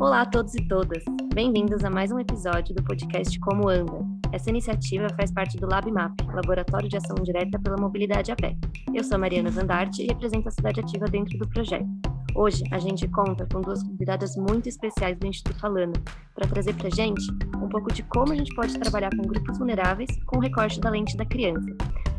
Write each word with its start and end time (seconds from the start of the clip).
Olá 0.00 0.20
a 0.20 0.26
todos 0.26 0.54
e 0.54 0.62
todas. 0.68 1.02
Bem-vindos 1.34 1.82
a 1.82 1.90
mais 1.90 2.12
um 2.12 2.20
episódio 2.20 2.72
do 2.72 2.84
podcast 2.84 3.36
Como 3.40 3.68
Anda. 3.68 3.98
Essa 4.30 4.48
iniciativa 4.48 5.08
faz 5.16 5.32
parte 5.32 5.56
do 5.56 5.66
LabMap, 5.66 6.14
Laboratório 6.32 6.88
de 6.88 6.96
Ação 6.96 7.16
Direta 7.16 7.58
pela 7.58 7.76
Mobilidade 7.76 8.30
a 8.30 8.36
Pé. 8.36 8.56
Eu 8.94 9.02
sou 9.02 9.18
Mariana 9.18 9.50
Vandarte 9.50 10.04
e 10.04 10.06
represento 10.06 10.46
a 10.46 10.52
cidade 10.52 10.78
ativa 10.78 11.06
dentro 11.06 11.36
do 11.36 11.48
projeto. 11.48 11.88
Hoje 12.32 12.62
a 12.70 12.78
gente 12.78 13.08
conta 13.08 13.44
com 13.52 13.60
duas 13.60 13.82
convidadas 13.82 14.36
muito 14.36 14.68
especiais 14.68 15.18
do 15.18 15.26
Instituto 15.26 15.66
Alana 15.66 15.94
para 16.32 16.46
trazer 16.46 16.74
para 16.74 16.86
a 16.86 16.94
gente 16.94 17.26
um 17.56 17.68
pouco 17.68 17.92
de 17.92 18.04
como 18.04 18.32
a 18.32 18.36
gente 18.36 18.54
pode 18.54 18.78
trabalhar 18.78 19.10
com 19.10 19.26
grupos 19.26 19.58
vulneráveis 19.58 20.10
com 20.26 20.36
o 20.36 20.40
recorte 20.40 20.78
da 20.78 20.90
lente 20.90 21.16
da 21.16 21.26
criança. 21.26 21.76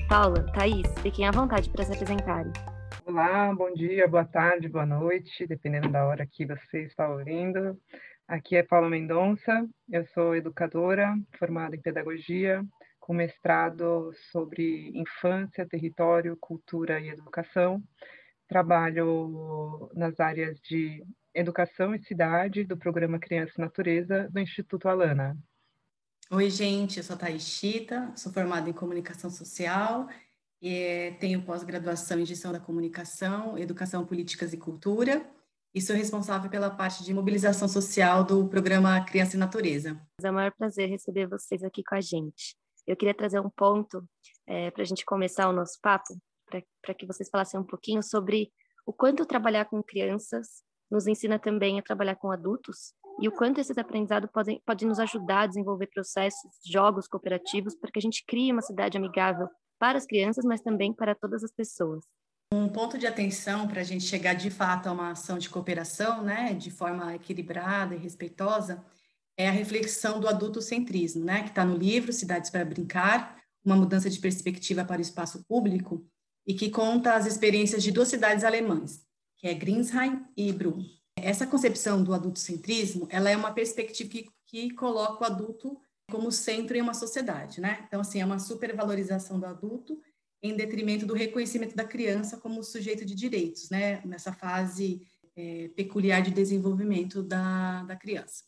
Paula, 0.09 0.43
Thaís, 0.53 0.85
fiquem 1.01 1.25
à 1.25 1.31
vontade 1.31 1.69
para 1.69 1.85
se 1.85 1.93
apresentarem. 1.93 2.51
Olá, 3.05 3.53
bom 3.53 3.73
dia, 3.73 4.07
boa 4.07 4.25
tarde, 4.25 4.67
boa 4.67 4.85
noite, 4.85 5.45
dependendo 5.47 5.89
da 5.89 6.05
hora 6.05 6.25
que 6.25 6.45
você 6.45 6.83
está 6.83 7.09
ouvindo. 7.09 7.79
Aqui 8.27 8.55
é 8.55 8.63
Paula 8.63 8.89
Mendonça, 8.89 9.67
eu 9.89 10.05
sou 10.07 10.35
educadora, 10.35 11.15
formada 11.37 11.75
em 11.75 11.81
pedagogia, 11.81 12.63
com 12.99 13.13
mestrado 13.13 14.13
sobre 14.31 14.91
infância, 14.93 15.67
território, 15.67 16.37
cultura 16.37 16.99
e 16.99 17.09
educação. 17.09 17.83
Trabalho 18.47 19.89
nas 19.93 20.19
áreas 20.19 20.59
de 20.61 21.03
educação 21.33 21.95
e 21.95 22.03
cidade 22.03 22.63
do 22.63 22.77
programa 22.77 23.19
Criança 23.19 23.53
e 23.57 23.61
Natureza 23.61 24.29
do 24.31 24.39
Instituto 24.39 24.87
Alana. 24.87 25.37
Oi, 26.31 26.49
gente, 26.49 26.97
eu 26.97 27.03
sou 27.03 27.15
a 27.15 27.19
Thaís 27.19 27.41
Chita, 27.41 28.11
sou 28.15 28.31
formada 28.31 28.69
em 28.69 28.73
comunicação 28.73 29.31
social 29.31 30.07
e 30.61 31.15
tenho 31.19 31.43
pós-graduação 31.43 32.19
em 32.19 32.25
gestão 32.25 32.51
da 32.51 32.59
comunicação, 32.59 33.57
educação, 33.57 34.05
políticas 34.05 34.53
e 34.53 34.57
cultura 34.57 35.25
e 35.73 35.81
sou 35.81 35.95
responsável 35.95 36.49
pela 36.49 36.69
parte 36.69 37.03
de 37.03 37.13
mobilização 37.13 37.67
social 37.67 38.23
do 38.23 38.47
programa 38.47 39.03
Criança 39.05 39.35
e 39.35 39.39
Natureza. 39.39 39.99
É 40.21 40.31
um 40.31 40.33
maior 40.33 40.51
prazer 40.57 40.89
receber 40.89 41.27
vocês 41.27 41.63
aqui 41.63 41.83
com 41.83 41.95
a 41.95 42.01
gente. 42.01 42.55
Eu 42.87 42.97
queria 42.97 43.13
trazer 43.13 43.39
um 43.39 43.49
ponto 43.49 44.03
é, 44.47 44.71
para 44.71 44.81
a 44.81 44.85
gente 44.85 45.05
começar 45.05 45.47
o 45.47 45.53
nosso 45.53 45.79
papo, 45.81 46.15
para 46.81 46.93
que 46.95 47.05
vocês 47.05 47.29
falassem 47.29 47.59
um 47.59 47.63
pouquinho 47.63 48.01
sobre 48.01 48.51
o 48.85 48.91
quanto 48.91 49.25
trabalhar 49.25 49.65
com 49.65 49.83
crianças 49.83 50.63
nos 50.89 51.05
ensina 51.05 51.37
também 51.37 51.79
a 51.79 51.83
trabalhar 51.83 52.15
com 52.15 52.31
adultos 52.31 52.93
e 53.21 53.27
o 53.27 53.31
quanto 53.31 53.59
esses 53.59 53.77
aprendizados 53.77 54.29
podem, 54.31 54.59
podem 54.65 54.87
nos 54.87 54.97
ajudar 54.99 55.41
a 55.41 55.47
desenvolver 55.47 55.87
processos, 55.87 56.51
jogos 56.65 57.07
cooperativos, 57.07 57.75
para 57.75 57.91
que 57.91 57.99
a 57.99 58.01
gente 58.01 58.23
crie 58.25 58.51
uma 58.51 58.61
cidade 58.61 58.97
amigável 58.97 59.47
para 59.79 59.97
as 59.97 60.05
crianças, 60.05 60.45
mas 60.45 60.61
também 60.61 60.93
para 60.93 61.15
todas 61.15 61.43
as 61.43 61.51
pessoas. 61.51 62.03
Um 62.53 62.67
ponto 62.67 62.97
de 62.97 63.07
atenção 63.07 63.67
para 63.67 63.81
a 63.81 63.83
gente 63.83 64.03
chegar 64.03 64.33
de 64.33 64.49
fato 64.49 64.87
a 64.87 64.91
uma 64.91 65.11
ação 65.11 65.37
de 65.37 65.49
cooperação, 65.49 66.23
né, 66.23 66.53
de 66.53 66.69
forma 66.69 67.15
equilibrada 67.15 67.95
e 67.95 67.97
respeitosa, 67.97 68.83
é 69.37 69.47
a 69.47 69.51
reflexão 69.51 70.19
do 70.19 70.27
adultocentrismo, 70.27 71.23
né, 71.23 71.43
que 71.43 71.49
está 71.49 71.63
no 71.63 71.77
livro 71.77 72.11
Cidades 72.11 72.49
para 72.49 72.65
Brincar, 72.65 73.39
uma 73.63 73.75
mudança 73.75 74.09
de 74.09 74.19
perspectiva 74.19 74.83
para 74.83 74.99
o 74.99 75.01
espaço 75.01 75.43
público, 75.47 76.05
e 76.45 76.53
que 76.53 76.69
conta 76.69 77.13
as 77.13 77.25
experiências 77.27 77.83
de 77.83 77.91
duas 77.91 78.07
cidades 78.07 78.43
alemãs, 78.43 79.05
que 79.37 79.47
é 79.47 79.53
Grinsheim 79.53 80.25
e 80.35 80.51
Brunn. 80.51 80.83
Essa 81.15 81.45
concepção 81.45 82.03
do 82.03 82.13
adultocentrismo, 82.13 83.07
ela 83.11 83.29
é 83.29 83.37
uma 83.37 83.51
perspectiva 83.51 84.09
que, 84.09 84.25
que 84.47 84.73
coloca 84.73 85.23
o 85.23 85.27
adulto 85.27 85.79
como 86.09 86.31
centro 86.31 86.75
em 86.75 86.81
uma 86.81 86.93
sociedade, 86.93 87.61
né? 87.61 87.83
Então, 87.87 88.01
assim, 88.01 88.19
é 88.21 88.25
uma 88.25 88.39
supervalorização 88.39 89.39
do 89.39 89.45
adulto 89.45 90.01
em 90.41 90.55
detrimento 90.55 91.05
do 91.05 91.13
reconhecimento 91.13 91.75
da 91.75 91.83
criança 91.83 92.37
como 92.37 92.63
sujeito 92.63 93.05
de 93.05 93.13
direitos, 93.13 93.69
né, 93.69 94.01
nessa 94.05 94.31
fase 94.31 95.01
é, 95.35 95.69
peculiar 95.75 96.21
de 96.21 96.31
desenvolvimento 96.31 97.21
da, 97.21 97.83
da 97.83 97.95
criança. 97.95 98.43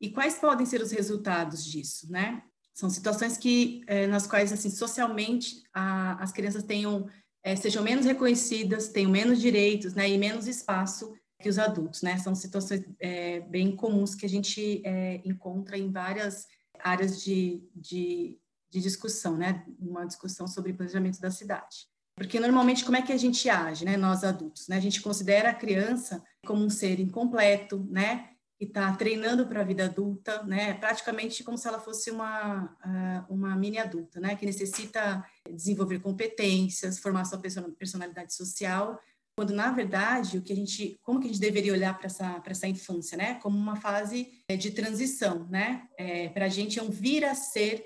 E 0.00 0.10
quais 0.10 0.34
podem 0.34 0.66
ser 0.66 0.80
os 0.80 0.92
resultados 0.92 1.64
disso, 1.64 2.10
né? 2.10 2.42
São 2.72 2.88
situações 2.88 3.36
que, 3.36 3.82
é, 3.88 4.06
nas 4.06 4.26
quais, 4.26 4.52
assim, 4.52 4.70
socialmente, 4.70 5.62
a, 5.72 6.22
as 6.22 6.30
crianças 6.30 6.62
tenham, 6.62 7.08
é, 7.42 7.56
sejam 7.56 7.82
menos 7.82 8.06
reconhecidas, 8.06 8.88
tenham 8.88 9.10
menos 9.10 9.40
direitos, 9.40 9.94
né, 9.94 10.08
e 10.08 10.16
menos 10.16 10.46
espaço 10.46 11.12
que 11.40 11.48
os 11.48 11.58
adultos, 11.58 12.02
né? 12.02 12.18
São 12.18 12.34
situações 12.34 12.84
é, 13.00 13.40
bem 13.40 13.74
comuns 13.74 14.14
que 14.14 14.26
a 14.26 14.28
gente 14.28 14.82
é, 14.84 15.20
encontra 15.24 15.76
em 15.76 15.90
várias 15.90 16.46
áreas 16.82 17.22
de, 17.22 17.62
de 17.74 18.38
de 18.70 18.80
discussão, 18.80 19.36
né? 19.36 19.64
Uma 19.78 20.06
discussão 20.06 20.46
sobre 20.46 20.72
planejamento 20.72 21.20
da 21.20 21.30
cidade. 21.30 21.88
Porque 22.14 22.40
normalmente 22.40 22.84
como 22.84 22.96
é 22.96 23.02
que 23.02 23.12
a 23.12 23.16
gente 23.16 23.48
age, 23.48 23.84
né? 23.84 23.96
Nós 23.96 24.24
adultos, 24.24 24.68
né? 24.68 24.76
A 24.76 24.80
gente 24.80 25.00
considera 25.00 25.50
a 25.50 25.54
criança 25.54 26.22
como 26.46 26.64
um 26.64 26.70
ser 26.70 27.00
incompleto, 27.00 27.86
né? 27.90 28.30
Que 28.58 28.64
está 28.64 28.92
treinando 28.92 29.46
para 29.46 29.60
a 29.60 29.64
vida 29.64 29.84
adulta, 29.84 30.42
né? 30.42 30.74
Praticamente 30.74 31.44
como 31.44 31.56
se 31.56 31.68
ela 31.68 31.80
fosse 31.80 32.10
uma 32.10 32.76
ah, 32.82 33.24
uma 33.28 33.56
mini 33.56 33.78
adulta, 33.78 34.20
né? 34.20 34.34
Que 34.36 34.44
necessita 34.44 35.24
desenvolver 35.48 36.00
competências, 36.00 36.98
formar 36.98 37.24
sua 37.24 37.38
personalidade 37.38 38.34
social 38.34 39.00
quando 39.38 39.54
na 39.54 39.70
verdade 39.70 40.36
o 40.36 40.42
que 40.42 40.52
a 40.52 40.56
gente, 40.56 40.98
como 41.00 41.20
que 41.20 41.26
a 41.26 41.30
gente 41.30 41.40
deveria 41.40 41.72
olhar 41.72 41.96
para 41.96 42.06
essa 42.06 42.40
para 42.40 42.50
essa 42.50 42.66
infância, 42.66 43.16
né? 43.16 43.34
Como 43.36 43.56
uma 43.56 43.76
fase 43.76 44.32
eh, 44.48 44.56
de 44.56 44.72
transição, 44.72 45.46
né? 45.48 45.86
É, 45.96 46.28
para 46.30 46.46
a 46.46 46.48
gente 46.48 46.80
é 46.80 46.82
um 46.82 46.90
vir 46.90 47.24
a 47.24 47.36
ser 47.36 47.84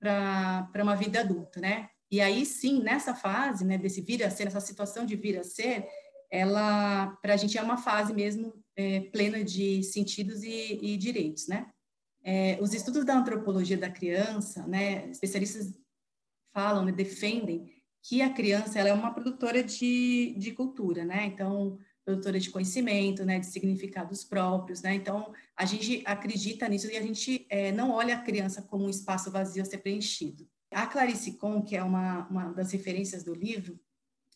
para 0.00 0.82
uma 0.82 0.96
vida 0.96 1.20
adulta, 1.20 1.60
né? 1.60 1.90
E 2.10 2.22
aí 2.22 2.46
sim, 2.46 2.82
nessa 2.82 3.14
fase, 3.14 3.66
né, 3.66 3.76
desse 3.76 4.00
vir 4.00 4.24
a 4.24 4.30
ser, 4.30 4.46
essa 4.46 4.60
situação 4.60 5.04
de 5.04 5.14
vir 5.14 5.38
a 5.38 5.44
ser, 5.44 5.86
ela, 6.30 7.08
para 7.20 7.34
a 7.34 7.36
gente 7.36 7.58
é 7.58 7.62
uma 7.62 7.76
fase 7.76 8.14
mesmo 8.14 8.54
é, 8.74 9.00
plena 9.12 9.44
de 9.44 9.82
sentidos 9.82 10.42
e, 10.42 10.78
e 10.80 10.96
direitos, 10.96 11.48
né? 11.48 11.70
É, 12.24 12.56
os 12.62 12.72
estudos 12.72 13.04
da 13.04 13.14
antropologia 13.14 13.76
da 13.76 13.90
criança, 13.90 14.66
né, 14.66 15.10
especialistas 15.10 15.78
falam, 16.54 16.82
né, 16.82 16.92
defendem 16.92 17.77
que 18.02 18.22
a 18.22 18.32
criança 18.32 18.78
ela 18.78 18.88
é 18.88 18.92
uma 18.92 19.12
produtora 19.12 19.62
de, 19.62 20.34
de 20.38 20.52
cultura, 20.52 21.04
né? 21.04 21.26
Então, 21.26 21.78
produtora 22.04 22.40
de 22.40 22.50
conhecimento, 22.50 23.22
né, 23.22 23.38
de 23.38 23.46
significados 23.46 24.24
próprios, 24.24 24.80
né? 24.80 24.94
Então, 24.94 25.32
a 25.54 25.66
gente 25.66 26.02
acredita 26.06 26.66
nisso 26.66 26.90
e 26.90 26.96
a 26.96 27.02
gente 27.02 27.46
é, 27.50 27.70
não 27.70 27.90
olha 27.90 28.16
a 28.16 28.22
criança 28.22 28.62
como 28.62 28.86
um 28.86 28.88
espaço 28.88 29.30
vazio 29.30 29.62
a 29.62 29.66
ser 29.66 29.78
preenchido. 29.78 30.48
A 30.70 30.86
Clarice 30.86 31.36
Con, 31.36 31.62
que 31.62 31.76
é 31.76 31.82
uma, 31.82 32.26
uma 32.28 32.52
das 32.52 32.72
referências 32.72 33.22
do 33.22 33.34
livro, 33.34 33.78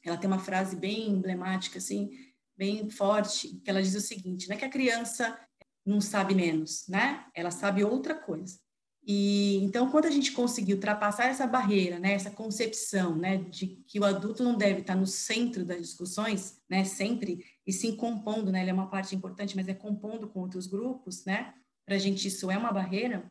ela 0.04 0.18
tem 0.18 0.28
uma 0.28 0.38
frase 0.38 0.76
bem 0.76 1.08
emblemática, 1.10 1.78
assim, 1.78 2.10
bem 2.56 2.90
forte, 2.90 3.56
que 3.64 3.70
ela 3.70 3.82
diz 3.82 3.94
o 3.94 4.00
seguinte, 4.00 4.48
não 4.48 4.56
é 4.56 4.58
que 4.58 4.64
a 4.64 4.70
criança 4.70 5.38
não 5.84 6.00
sabe 6.00 6.34
menos, 6.34 6.86
né? 6.88 7.24
Ela 7.34 7.50
sabe 7.50 7.82
outra 7.82 8.14
coisa. 8.14 8.58
E 9.04 9.56
então, 9.64 9.90
quando 9.90 10.06
a 10.06 10.10
gente 10.10 10.30
conseguir 10.30 10.74
ultrapassar 10.74 11.26
essa 11.26 11.46
barreira, 11.46 11.98
né, 11.98 12.12
essa 12.12 12.30
concepção, 12.30 13.16
né, 13.16 13.38
de 13.38 13.66
que 13.88 13.98
o 13.98 14.04
adulto 14.04 14.44
não 14.44 14.56
deve 14.56 14.80
estar 14.80 14.94
no 14.94 15.06
centro 15.06 15.64
das 15.64 15.78
discussões, 15.78 16.60
né, 16.70 16.84
sempre 16.84 17.44
e 17.66 17.72
sim 17.72 17.96
compondo, 17.96 18.52
né, 18.52 18.60
ele 18.60 18.70
é 18.70 18.74
uma 18.74 18.88
parte 18.88 19.14
importante, 19.16 19.56
mas 19.56 19.66
é 19.66 19.74
compondo 19.74 20.28
com 20.28 20.41
outros 20.41 20.68
grupos, 20.68 21.24
né, 21.24 21.52
para 21.84 21.96
a 21.96 21.98
gente 21.98 22.28
isso 22.28 22.48
é 22.48 22.56
uma 22.56 22.72
barreira. 22.72 23.30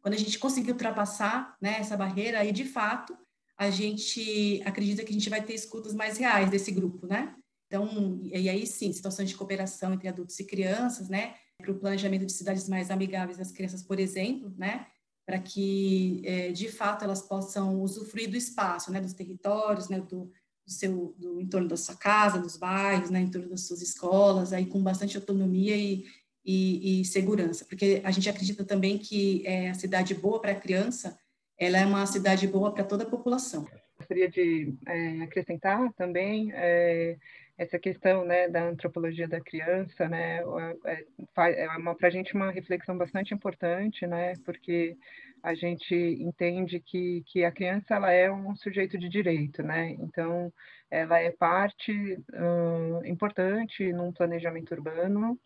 Quando 0.00 0.14
a 0.14 0.18
gente 0.18 0.38
conseguir 0.38 0.72
ultrapassar, 0.72 1.56
né, 1.60 1.76
essa 1.78 1.96
barreira, 1.96 2.40
aí 2.40 2.50
de 2.50 2.64
fato 2.64 3.16
a 3.58 3.70
gente 3.70 4.62
acredita 4.64 5.02
que 5.04 5.10
a 5.10 5.14
gente 5.14 5.28
vai 5.28 5.42
ter 5.42 5.54
escutas 5.54 5.94
mais 5.94 6.16
reais 6.16 6.50
desse 6.50 6.70
grupo, 6.70 7.06
né? 7.06 7.34
Então, 7.66 8.20
e 8.22 8.48
aí 8.48 8.66
sim, 8.66 8.92
situações 8.92 9.28
de 9.28 9.34
cooperação 9.34 9.92
entre 9.92 10.08
adultos 10.08 10.38
e 10.38 10.44
crianças, 10.44 11.08
né? 11.08 11.34
Para 11.58 11.72
o 11.72 11.78
planejamento 11.78 12.26
de 12.26 12.32
cidades 12.32 12.68
mais 12.68 12.90
amigáveis 12.90 13.40
às 13.40 13.50
crianças, 13.50 13.82
por 13.82 13.98
exemplo, 13.98 14.52
né, 14.56 14.86
para 15.26 15.38
que, 15.38 16.22
é, 16.24 16.52
de 16.52 16.68
fato, 16.68 17.04
elas 17.04 17.22
possam 17.22 17.80
usufruir 17.82 18.30
do 18.30 18.36
espaço, 18.36 18.92
né, 18.92 19.00
dos 19.00 19.12
territórios, 19.12 19.88
né, 19.88 20.00
do, 20.00 20.30
do 20.64 20.70
seu, 20.72 21.14
do 21.18 21.40
entorno 21.40 21.66
da 21.66 21.76
sua 21.76 21.96
casa, 21.96 22.38
dos 22.38 22.56
bairros, 22.56 23.10
né, 23.10 23.20
em 23.20 23.30
torno 23.30 23.48
das 23.48 23.66
suas 23.66 23.82
escolas, 23.82 24.52
aí 24.52 24.66
com 24.66 24.82
bastante 24.82 25.16
autonomia 25.16 25.76
e, 25.76 26.04
e, 26.44 27.00
e 27.00 27.04
segurança, 27.04 27.64
porque 27.64 28.00
a 28.04 28.10
gente 28.10 28.28
acredita 28.28 28.64
também 28.64 28.98
que 28.98 29.44
é, 29.44 29.70
a 29.70 29.74
cidade 29.74 30.14
boa 30.14 30.40
para 30.40 30.52
a 30.52 30.60
criança, 30.60 31.18
ela 31.58 31.78
é 31.78 31.86
uma 31.86 32.06
cidade 32.06 32.46
boa 32.46 32.72
para 32.72 32.84
toda 32.84 33.02
a 33.02 33.10
população. 33.10 33.66
Gostaria 34.06 34.28
de 34.28 34.72
é, 34.86 35.22
acrescentar 35.24 35.92
também 35.94 36.52
é, 36.52 37.16
essa 37.58 37.76
questão 37.76 38.24
né, 38.24 38.48
da 38.48 38.62
antropologia 38.62 39.26
da 39.26 39.40
criança, 39.40 40.08
né, 40.08 40.42
é, 40.84 40.92
é, 40.92 41.04
para 41.34 42.06
a 42.06 42.10
gente 42.10 42.32
uma 42.32 42.52
reflexão 42.52 42.96
bastante 42.96 43.34
importante, 43.34 44.06
né, 44.06 44.34
porque 44.44 44.96
a 45.42 45.54
gente 45.54 45.92
entende 45.92 46.78
que, 46.78 47.24
que 47.26 47.44
a 47.44 47.50
criança 47.50 47.96
ela 47.96 48.12
é 48.12 48.30
um 48.30 48.54
sujeito 48.54 48.96
de 48.96 49.08
direito, 49.08 49.60
né, 49.64 49.96
então 49.98 50.52
ela 50.88 51.18
é 51.18 51.32
parte 51.32 51.92
uh, 51.92 53.04
importante 53.04 53.92
num 53.92 54.12
planejamento 54.12 54.72
urbano, 54.72 55.36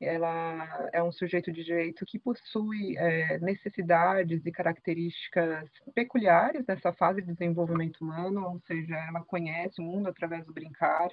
ela 0.00 0.88
é 0.92 1.02
um 1.02 1.12
sujeito 1.12 1.52
de 1.52 1.62
direito 1.62 2.06
que 2.06 2.18
possui 2.18 2.96
é, 2.96 3.38
necessidades 3.38 4.44
e 4.44 4.50
características 4.50 5.68
peculiares 5.94 6.64
nessa 6.66 6.92
fase 6.92 7.20
de 7.20 7.32
desenvolvimento 7.32 8.00
humano, 8.00 8.46
ou 8.46 8.60
seja, 8.66 8.96
ela 8.96 9.22
conhece 9.24 9.80
o 9.80 9.84
mundo 9.84 10.08
através 10.08 10.44
do 10.46 10.52
brincar, 10.52 11.08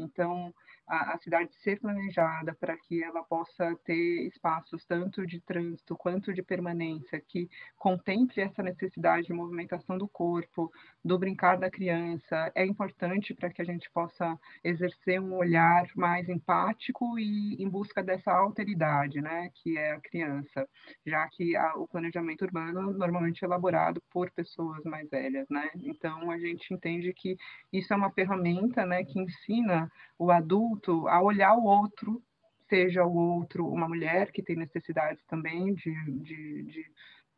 então 0.00 0.52
a, 0.86 1.14
a 1.14 1.18
cidade 1.18 1.54
ser 1.62 1.78
planejada 1.80 2.54
para 2.54 2.76
que 2.76 3.02
ela 3.02 3.22
possa 3.22 3.76
ter 3.84 4.26
espaços 4.26 4.84
tanto 4.84 5.26
de 5.26 5.40
trânsito 5.40 5.96
quanto 5.96 6.32
de 6.32 6.42
permanência 6.42 7.20
que 7.20 7.48
contemple 7.76 8.42
essa 8.42 8.62
necessidade 8.62 9.26
de 9.26 9.32
movimentação 9.32 9.96
do 9.96 10.08
corpo, 10.08 10.70
do 11.04 11.18
brincar 11.18 11.58
da 11.58 11.70
criança, 11.70 12.50
é 12.54 12.64
importante 12.66 13.34
para 13.34 13.50
que 13.50 13.62
a 13.62 13.64
gente 13.64 13.90
possa 13.92 14.38
exercer 14.64 15.20
um 15.20 15.34
olhar 15.34 15.86
mais 15.94 16.28
empático 16.28 17.18
e 17.18 17.62
em 17.62 17.68
busca 17.68 18.02
dessa 18.02 18.32
alteridade, 18.32 19.20
né, 19.20 19.50
que 19.54 19.76
é 19.78 19.92
a 19.92 20.00
criança, 20.00 20.68
já 21.06 21.26
que 21.28 21.56
a, 21.56 21.74
o 21.76 21.86
planejamento 21.86 22.42
urbano 22.42 22.92
normalmente 22.92 23.44
é 23.44 23.46
elaborado 23.46 24.02
por 24.10 24.30
pessoas 24.30 24.82
mais 24.84 25.08
velhas, 25.08 25.46
né? 25.48 25.70
Então 25.76 26.30
a 26.30 26.38
gente 26.38 26.72
entende 26.72 27.12
que 27.12 27.36
isso 27.72 27.92
é 27.92 27.96
uma 27.96 28.10
ferramenta, 28.12 28.84
né, 28.86 29.04
que 29.04 29.18
ensina 29.20 29.89
o 30.18 30.30
adulto 30.30 31.08
a 31.08 31.20
olhar 31.22 31.54
o 31.54 31.64
outro, 31.64 32.22
seja 32.68 33.04
o 33.04 33.14
outro 33.14 33.66
uma 33.66 33.88
mulher 33.88 34.30
que 34.30 34.42
tem 34.42 34.56
necessidades 34.56 35.24
também 35.24 35.74
de, 35.74 35.92
de, 36.22 36.62
de 36.62 36.86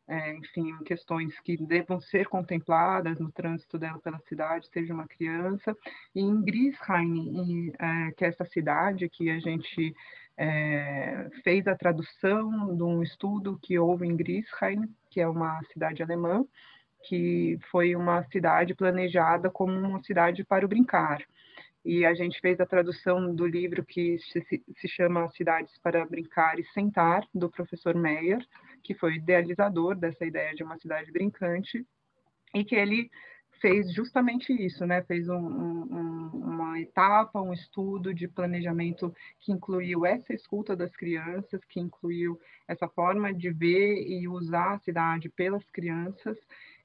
é, 0.07 0.33
enfim, 0.33 0.77
questões 0.83 1.39
que 1.39 1.57
devam 1.57 1.99
ser 1.99 2.27
contempladas 2.27 3.19
no 3.19 3.31
trânsito 3.31 3.77
dela 3.77 3.99
pela 3.99 4.19
cidade, 4.19 4.67
seja 4.67 4.93
uma 4.93 5.07
criança. 5.07 5.75
E 6.13 6.21
em 6.21 6.41
Grisheim, 6.41 7.71
é, 7.79 8.11
que 8.11 8.25
é 8.25 8.27
essa 8.27 8.45
cidade 8.45 9.09
que 9.09 9.29
a 9.29 9.39
gente 9.39 9.95
é, 10.37 11.29
fez 11.43 11.67
a 11.67 11.75
tradução 11.75 12.75
de 12.75 12.83
um 12.83 13.01
estudo 13.01 13.57
que 13.61 13.79
houve 13.79 14.05
em 14.05 14.15
Grisheim, 14.15 14.93
que 15.09 15.21
é 15.21 15.27
uma 15.27 15.61
cidade 15.71 16.03
alemã, 16.03 16.45
que 17.07 17.57
foi 17.71 17.95
uma 17.95 18.23
cidade 18.23 18.75
planejada 18.75 19.49
como 19.49 19.71
uma 19.71 20.01
cidade 20.03 20.43
para 20.43 20.65
o 20.65 20.69
brincar 20.69 21.23
e 21.85 22.05
a 22.05 22.13
gente 22.13 22.39
fez 22.39 22.59
a 22.59 22.65
tradução 22.65 23.35
do 23.35 23.45
livro 23.45 23.83
que 23.83 24.17
se, 24.19 24.63
se, 24.77 24.87
chama 24.87 25.29
Cidades 25.31 25.77
para 25.79 26.05
Brincar 26.05 26.57
e 26.57 26.63
Sentar, 26.67 27.27
do 27.33 27.49
professor 27.49 27.93
Meyer, 27.93 28.39
que 28.81 28.93
foi 28.93 29.15
idealizador 29.15 29.95
dessa 29.95 30.25
ideia 30.25 30.53
de 30.55 30.63
uma 30.63 30.77
cidade 30.77 31.11
brincante, 31.11 31.85
e 32.53 32.63
que 32.63 32.75
ele 32.75 33.09
fez 33.59 33.93
justamente 33.93 34.53
isso, 34.53 34.85
né? 34.85 35.01
Fez 35.03 35.27
um, 35.27 35.35
um, 35.35 36.29
uma 36.33 36.79
etapa, 36.79 37.41
um 37.41 37.53
estudo 37.53 38.13
de 38.13 38.27
planejamento 38.27 39.13
que 39.39 39.51
incluiu 39.51 40.05
essa 40.05 40.33
escuta 40.33 40.75
das 40.75 40.95
crianças, 40.95 41.63
que 41.65 41.79
incluiu 41.79 42.39
essa 42.67 42.87
forma 42.87 43.33
de 43.33 43.51
ver 43.51 44.05
e 44.07 44.27
usar 44.27 44.75
a 44.75 44.79
cidade 44.79 45.29
pelas 45.29 45.63
crianças, 45.69 46.37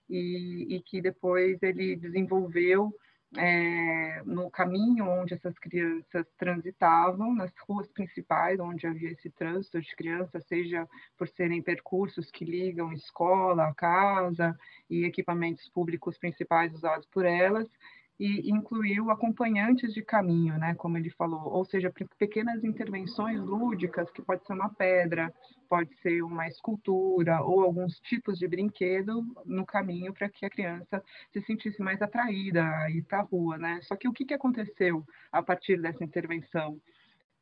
e, 0.09 0.77
e 0.77 0.83
que 0.83 1.01
depois 1.01 1.62
ele 1.62 1.94
desenvolveu 1.94 2.93
é, 3.37 4.23
no 4.25 4.51
caminho 4.51 5.07
onde 5.07 5.35
essas 5.35 5.59
crianças 5.59 6.27
transitavam, 6.39 7.35
nas 7.35 7.53
ruas 7.69 7.87
principais 7.89 8.59
onde 8.59 8.87
havia 8.87 9.11
esse 9.11 9.29
trânsito 9.31 9.81
de 9.81 9.95
crianças, 9.95 10.47
seja 10.47 10.89
por 11.17 11.29
serem 11.29 11.63
percursos 11.63 12.31
que 12.31 12.45
ligam 12.45 12.93
escola, 12.93 13.75
casa 13.75 14.59
e 14.89 15.05
equipamentos 15.05 15.69
públicos 15.69 16.17
principais 16.17 16.73
usados 16.73 17.07
por 17.07 17.27
elas, 17.27 17.69
e 18.19 18.50
incluiu 18.50 19.11
acompanhantes 19.11 19.94
de 19.94 20.03
caminho, 20.03 20.59
né, 20.59 20.75
como 20.75 20.99
ele 20.99 21.11
falou, 21.11 21.53
ou 21.53 21.65
seja, 21.65 21.93
pequenas 22.19 22.65
intervenções 22.65 23.41
lúdicas, 23.41 24.11
que 24.11 24.20
pode 24.20 24.44
ser 24.44 24.55
uma 24.55 24.69
pedra, 24.70 25.32
pode 25.69 25.94
ser 26.03 26.23
uma 26.23 26.49
escultura 26.49 27.41
ou 27.43 27.61
alguns 27.61 28.00
tipos 28.00 28.38
de 28.38 28.49
brinquedo 28.49 29.25
no 29.47 29.65
caminho 29.65 30.12
para 30.12 30.29
que 30.29 30.44
a 30.44 30.50
criança 30.50 31.03
se 31.32 31.41
sentisse 31.43 31.81
mais 31.81 32.03
atraída 32.03 32.65
a 32.65 32.91
ir 32.91 33.03
para 33.03 33.20
a 33.20 33.23
rua, 33.23 33.56
né? 33.56 33.81
Só 33.82 33.94
que 33.94 34.09
o 34.09 34.12
que, 34.12 34.25
que 34.25 34.35
aconteceu 34.35 35.05
a 35.31 35.43
partir 35.43 35.81
dessa 35.81 36.03
intervenção? 36.03 36.81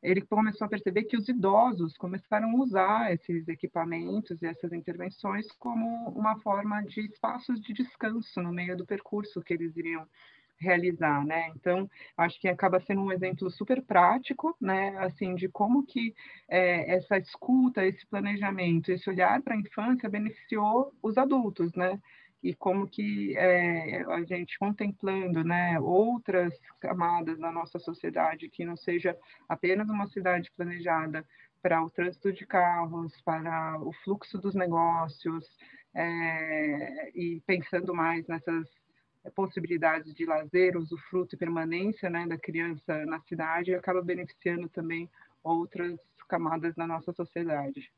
ele 0.01 0.21
começou 0.21 0.65
a 0.65 0.69
perceber 0.69 1.03
que 1.03 1.17
os 1.17 1.27
idosos 1.27 1.97
começaram 1.97 2.51
a 2.51 2.63
usar 2.63 3.13
esses 3.13 3.47
equipamentos 3.47 4.41
e 4.41 4.45
essas 4.45 4.71
intervenções 4.71 5.51
como 5.53 6.09
uma 6.09 6.39
forma 6.39 6.81
de 6.83 7.01
espaços 7.01 7.59
de 7.59 7.73
descanso 7.73 8.41
no 8.41 8.53
meio 8.53 8.77
do 8.77 8.85
percurso 8.85 9.41
que 9.41 9.53
eles 9.53 9.75
iriam 9.75 10.07
realizar, 10.59 11.25
né? 11.25 11.49
Então, 11.55 11.89
acho 12.17 12.39
que 12.39 12.47
acaba 12.47 12.79
sendo 12.79 13.01
um 13.01 13.11
exemplo 13.11 13.49
super 13.49 13.81
prático, 13.81 14.55
né? 14.59 14.97
Assim, 14.99 15.35
de 15.35 15.47
como 15.47 15.85
que 15.85 16.13
é, 16.49 16.95
essa 16.95 17.17
escuta, 17.17 17.85
esse 17.85 18.05
planejamento, 18.07 18.91
esse 18.91 19.09
olhar 19.09 19.41
para 19.41 19.55
a 19.55 19.59
infância 19.59 20.09
beneficiou 20.09 20.93
os 21.01 21.17
adultos, 21.17 21.73
né? 21.73 21.99
E 22.43 22.53
como 22.53 22.87
que 22.87 23.35
é, 23.35 24.03
a 24.03 24.23
gente 24.23 24.57
contemplando, 24.59 25.43
né, 25.43 25.79
outras 25.79 26.53
camadas 26.79 27.39
da 27.39 27.51
nossa 27.51 27.79
sociedade 27.79 28.47
que 28.47 28.63
não 28.63 28.77
seja 28.77 29.17
apenas 29.49 29.89
uma 29.89 30.07
cidade 30.07 30.51
planejada 30.55 31.25
para 31.61 31.83
o 31.83 31.89
trânsito 31.89 32.31
de 32.31 32.45
carros, 32.45 33.19
para 33.21 33.79
o 33.81 33.91
fluxo 34.03 34.37
dos 34.37 34.53
negócios, 34.53 35.45
é, 35.95 37.09
e 37.15 37.41
pensando 37.45 37.93
mais 37.93 38.27
nessas 38.27 38.67
possibilidades 39.35 40.13
de 40.13 40.25
lazer, 40.25 40.77
usufruto 40.77 41.35
e 41.35 41.37
permanência 41.37 42.09
né, 42.09 42.25
da 42.27 42.37
criança 42.37 43.05
na 43.05 43.19
cidade 43.21 43.73
acaba 43.73 44.01
beneficiando 44.01 44.67
também 44.69 45.09
outras 45.43 45.99
camadas 46.27 46.75
da 46.75 46.85
nossa 46.85 47.13
sociedade. 47.13 47.91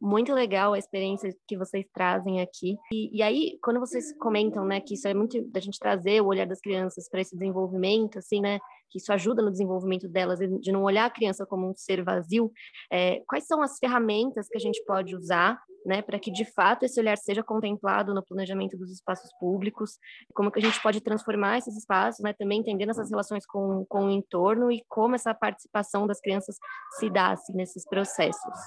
Muito 0.00 0.34
legal 0.34 0.74
a 0.74 0.78
experiência 0.78 1.34
que 1.46 1.56
vocês 1.56 1.86
trazem 1.92 2.40
aqui. 2.40 2.76
E, 2.92 3.16
e, 3.16 3.22
aí, 3.22 3.58
quando 3.62 3.80
vocês 3.80 4.12
comentam, 4.18 4.64
né, 4.64 4.80
que 4.80 4.94
isso 4.94 5.08
é 5.08 5.14
muito 5.14 5.40
da 5.50 5.60
gente 5.60 5.78
trazer 5.78 6.20
o 6.20 6.26
olhar 6.26 6.46
das 6.46 6.60
crianças 6.60 7.08
para 7.08 7.20
esse 7.20 7.34
desenvolvimento, 7.34 8.18
assim, 8.18 8.40
né, 8.40 8.58
que 8.90 8.98
isso 8.98 9.12
ajuda 9.12 9.40
no 9.40 9.50
desenvolvimento 9.50 10.08
delas, 10.08 10.38
de 10.38 10.72
não 10.72 10.82
olhar 10.82 11.06
a 11.06 11.10
criança 11.10 11.46
como 11.46 11.70
um 11.70 11.74
ser 11.74 12.02
vazio, 12.04 12.52
é, 12.90 13.22
quais 13.26 13.46
são 13.46 13.62
as 13.62 13.78
ferramentas 13.78 14.48
que 14.48 14.58
a 14.58 14.60
gente 14.60 14.84
pode 14.84 15.16
usar 15.16 15.58
né, 15.84 16.02
para 16.02 16.18
que 16.18 16.30
de 16.30 16.44
fato 16.44 16.84
esse 16.84 16.98
olhar 16.98 17.16
seja 17.16 17.42
contemplado 17.42 18.14
no 18.14 18.24
planejamento 18.24 18.76
dos 18.76 18.90
espaços 18.90 19.30
públicos, 19.38 19.98
como 20.34 20.50
que 20.50 20.58
a 20.58 20.62
gente 20.62 20.80
pode 20.82 21.00
transformar 21.00 21.58
esses 21.58 21.76
espaços, 21.76 22.22
né, 22.22 22.32
também 22.32 22.60
entendendo 22.60 22.90
essas 22.90 23.10
relações 23.10 23.46
com, 23.46 23.84
com 23.88 24.06
o 24.06 24.10
entorno 24.10 24.70
e 24.70 24.82
como 24.88 25.14
essa 25.14 25.34
participação 25.34 26.06
das 26.06 26.20
crianças 26.20 26.56
se 26.98 27.10
dá 27.10 27.32
assim, 27.32 27.52
nesses 27.54 27.84
processos. 27.88 28.58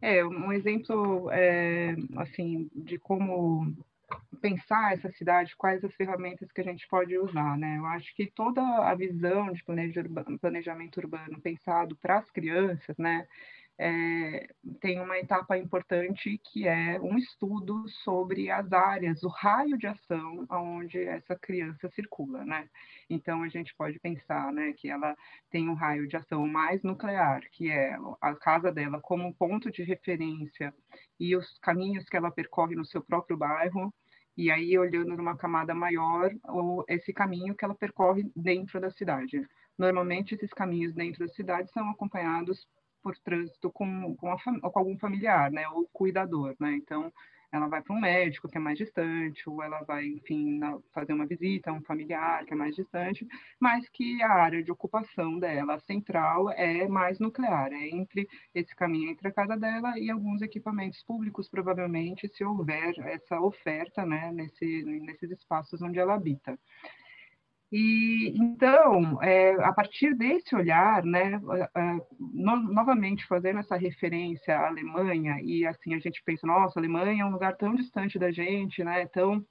É, 0.00 0.24
um 0.24 0.52
exemplo, 0.52 1.28
é, 1.32 1.96
assim, 2.16 2.70
de 2.74 2.98
como 2.98 3.74
pensar 4.40 4.94
essa 4.94 5.10
cidade, 5.10 5.56
quais 5.56 5.84
as 5.84 5.94
ferramentas 5.94 6.50
que 6.52 6.60
a 6.60 6.64
gente 6.64 6.86
pode 6.88 7.18
usar, 7.18 7.58
né? 7.58 7.78
Eu 7.78 7.86
acho 7.86 8.14
que 8.14 8.30
toda 8.30 8.60
a 8.62 8.94
visão 8.94 9.52
de 9.52 9.64
planejamento 10.40 10.98
urbano 10.98 11.40
pensado 11.40 11.96
para 11.96 12.18
as 12.18 12.30
crianças, 12.30 12.96
né, 12.96 13.26
é, 13.78 14.48
tem 14.80 15.00
uma 15.00 15.18
etapa 15.18 15.56
importante 15.56 16.36
que 16.38 16.66
é 16.66 17.00
um 17.00 17.16
estudo 17.16 17.88
sobre 18.04 18.50
as 18.50 18.72
áreas, 18.72 19.22
o 19.22 19.28
raio 19.28 19.78
de 19.78 19.86
ação 19.86 20.44
onde 20.50 20.98
essa 20.98 21.36
criança 21.36 21.88
circula, 21.90 22.44
né? 22.44 22.68
Então 23.08 23.42
a 23.42 23.48
gente 23.48 23.72
pode 23.76 23.98
pensar, 24.00 24.52
né, 24.52 24.72
que 24.72 24.88
ela 24.90 25.16
tem 25.48 25.68
um 25.68 25.74
raio 25.74 26.08
de 26.08 26.16
ação 26.16 26.46
mais 26.48 26.82
nuclear, 26.82 27.40
que 27.52 27.70
é 27.70 27.96
a 28.20 28.34
casa 28.34 28.72
dela 28.72 29.00
como 29.00 29.32
ponto 29.34 29.70
de 29.70 29.84
referência 29.84 30.74
e 31.20 31.36
os 31.36 31.58
caminhos 31.60 32.04
que 32.06 32.16
ela 32.16 32.32
percorre 32.32 32.74
no 32.74 32.84
seu 32.84 33.00
próprio 33.00 33.36
bairro, 33.36 33.94
e 34.36 34.50
aí 34.50 34.76
olhando 34.78 35.16
numa 35.16 35.36
camada 35.36 35.74
maior, 35.74 36.30
esse 36.88 37.12
caminho 37.12 37.54
que 37.54 37.64
ela 37.64 37.74
percorre 37.74 38.30
dentro 38.36 38.80
da 38.80 38.90
cidade. 38.90 39.46
Normalmente 39.76 40.34
esses 40.34 40.52
caminhos 40.52 40.94
dentro 40.94 41.26
da 41.26 41.32
cidade 41.32 41.70
são 41.72 41.88
acompanhados 41.90 42.66
por 43.02 43.16
trânsito 43.18 43.70
com, 43.70 44.14
com, 44.16 44.30
a, 44.30 44.36
com 44.38 44.78
algum 44.78 44.98
familiar, 44.98 45.50
né, 45.50 45.68
ou 45.68 45.88
cuidador, 45.92 46.54
né, 46.60 46.72
então 46.74 47.12
ela 47.50 47.66
vai 47.66 47.82
para 47.82 47.96
um 47.96 48.00
médico 48.00 48.48
que 48.48 48.58
é 48.58 48.60
mais 48.60 48.76
distante, 48.76 49.48
ou 49.48 49.62
ela 49.62 49.82
vai, 49.84 50.06
enfim, 50.06 50.58
na, 50.58 50.78
fazer 50.92 51.14
uma 51.14 51.26
visita 51.26 51.70
a 51.70 51.72
um 51.72 51.82
familiar 51.82 52.44
que 52.44 52.52
é 52.52 52.56
mais 52.56 52.76
distante, 52.76 53.26
mas 53.58 53.88
que 53.88 54.22
a 54.22 54.30
área 54.30 54.62
de 54.62 54.70
ocupação 54.70 55.38
dela, 55.38 55.78
central, 55.80 56.50
é 56.50 56.86
mais 56.86 57.18
nuclear, 57.18 57.72
é 57.72 57.88
entre 57.88 58.28
esse 58.54 58.74
caminho 58.76 59.10
entre 59.10 59.28
a 59.28 59.32
casa 59.32 59.56
dela 59.56 59.98
e 59.98 60.10
alguns 60.10 60.42
equipamentos 60.42 61.02
públicos, 61.02 61.48
provavelmente, 61.48 62.28
se 62.28 62.44
houver 62.44 62.92
essa 62.98 63.40
oferta, 63.40 64.04
né, 64.04 64.30
nesse, 64.32 64.82
nesses 64.84 65.30
espaços 65.30 65.80
onde 65.80 65.98
ela 65.98 66.14
habita. 66.14 66.58
E 67.70 68.32
então, 68.36 69.22
é, 69.22 69.52
a 69.62 69.72
partir 69.72 70.14
desse 70.14 70.56
olhar, 70.56 71.04
né, 71.04 71.38
no, 72.18 72.56
novamente 72.72 73.26
fazendo 73.26 73.58
essa 73.58 73.76
referência 73.76 74.56
à 74.56 74.68
Alemanha, 74.68 75.38
e 75.42 75.66
assim 75.66 75.94
a 75.94 75.98
gente 75.98 76.22
pensa, 76.24 76.46
nossa, 76.46 76.78
a 76.78 76.80
Alemanha 76.80 77.22
é 77.22 77.26
um 77.26 77.32
lugar 77.32 77.56
tão 77.56 77.74
distante 77.74 78.18
da 78.18 78.30
gente, 78.30 78.82
né, 78.82 79.06
tão 79.08 79.44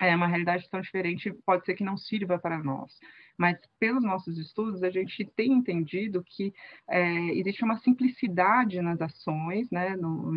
é 0.00 0.14
uma 0.14 0.28
realidade 0.28 0.68
tão 0.70 0.80
diferente, 0.80 1.32
pode 1.44 1.64
ser 1.64 1.74
que 1.74 1.84
não 1.84 1.96
sirva 1.96 2.38
para 2.38 2.58
nós. 2.62 2.92
Mas, 3.36 3.58
pelos 3.78 4.02
nossos 4.02 4.38
estudos, 4.38 4.82
a 4.82 4.90
gente 4.90 5.24
tem 5.36 5.52
entendido 5.52 6.22
que 6.24 6.52
é, 6.88 7.14
existe 7.36 7.64
uma 7.64 7.78
simplicidade 7.78 8.80
nas 8.80 9.00
ações, 9.00 9.70
né, 9.70 9.96
no, 9.96 10.34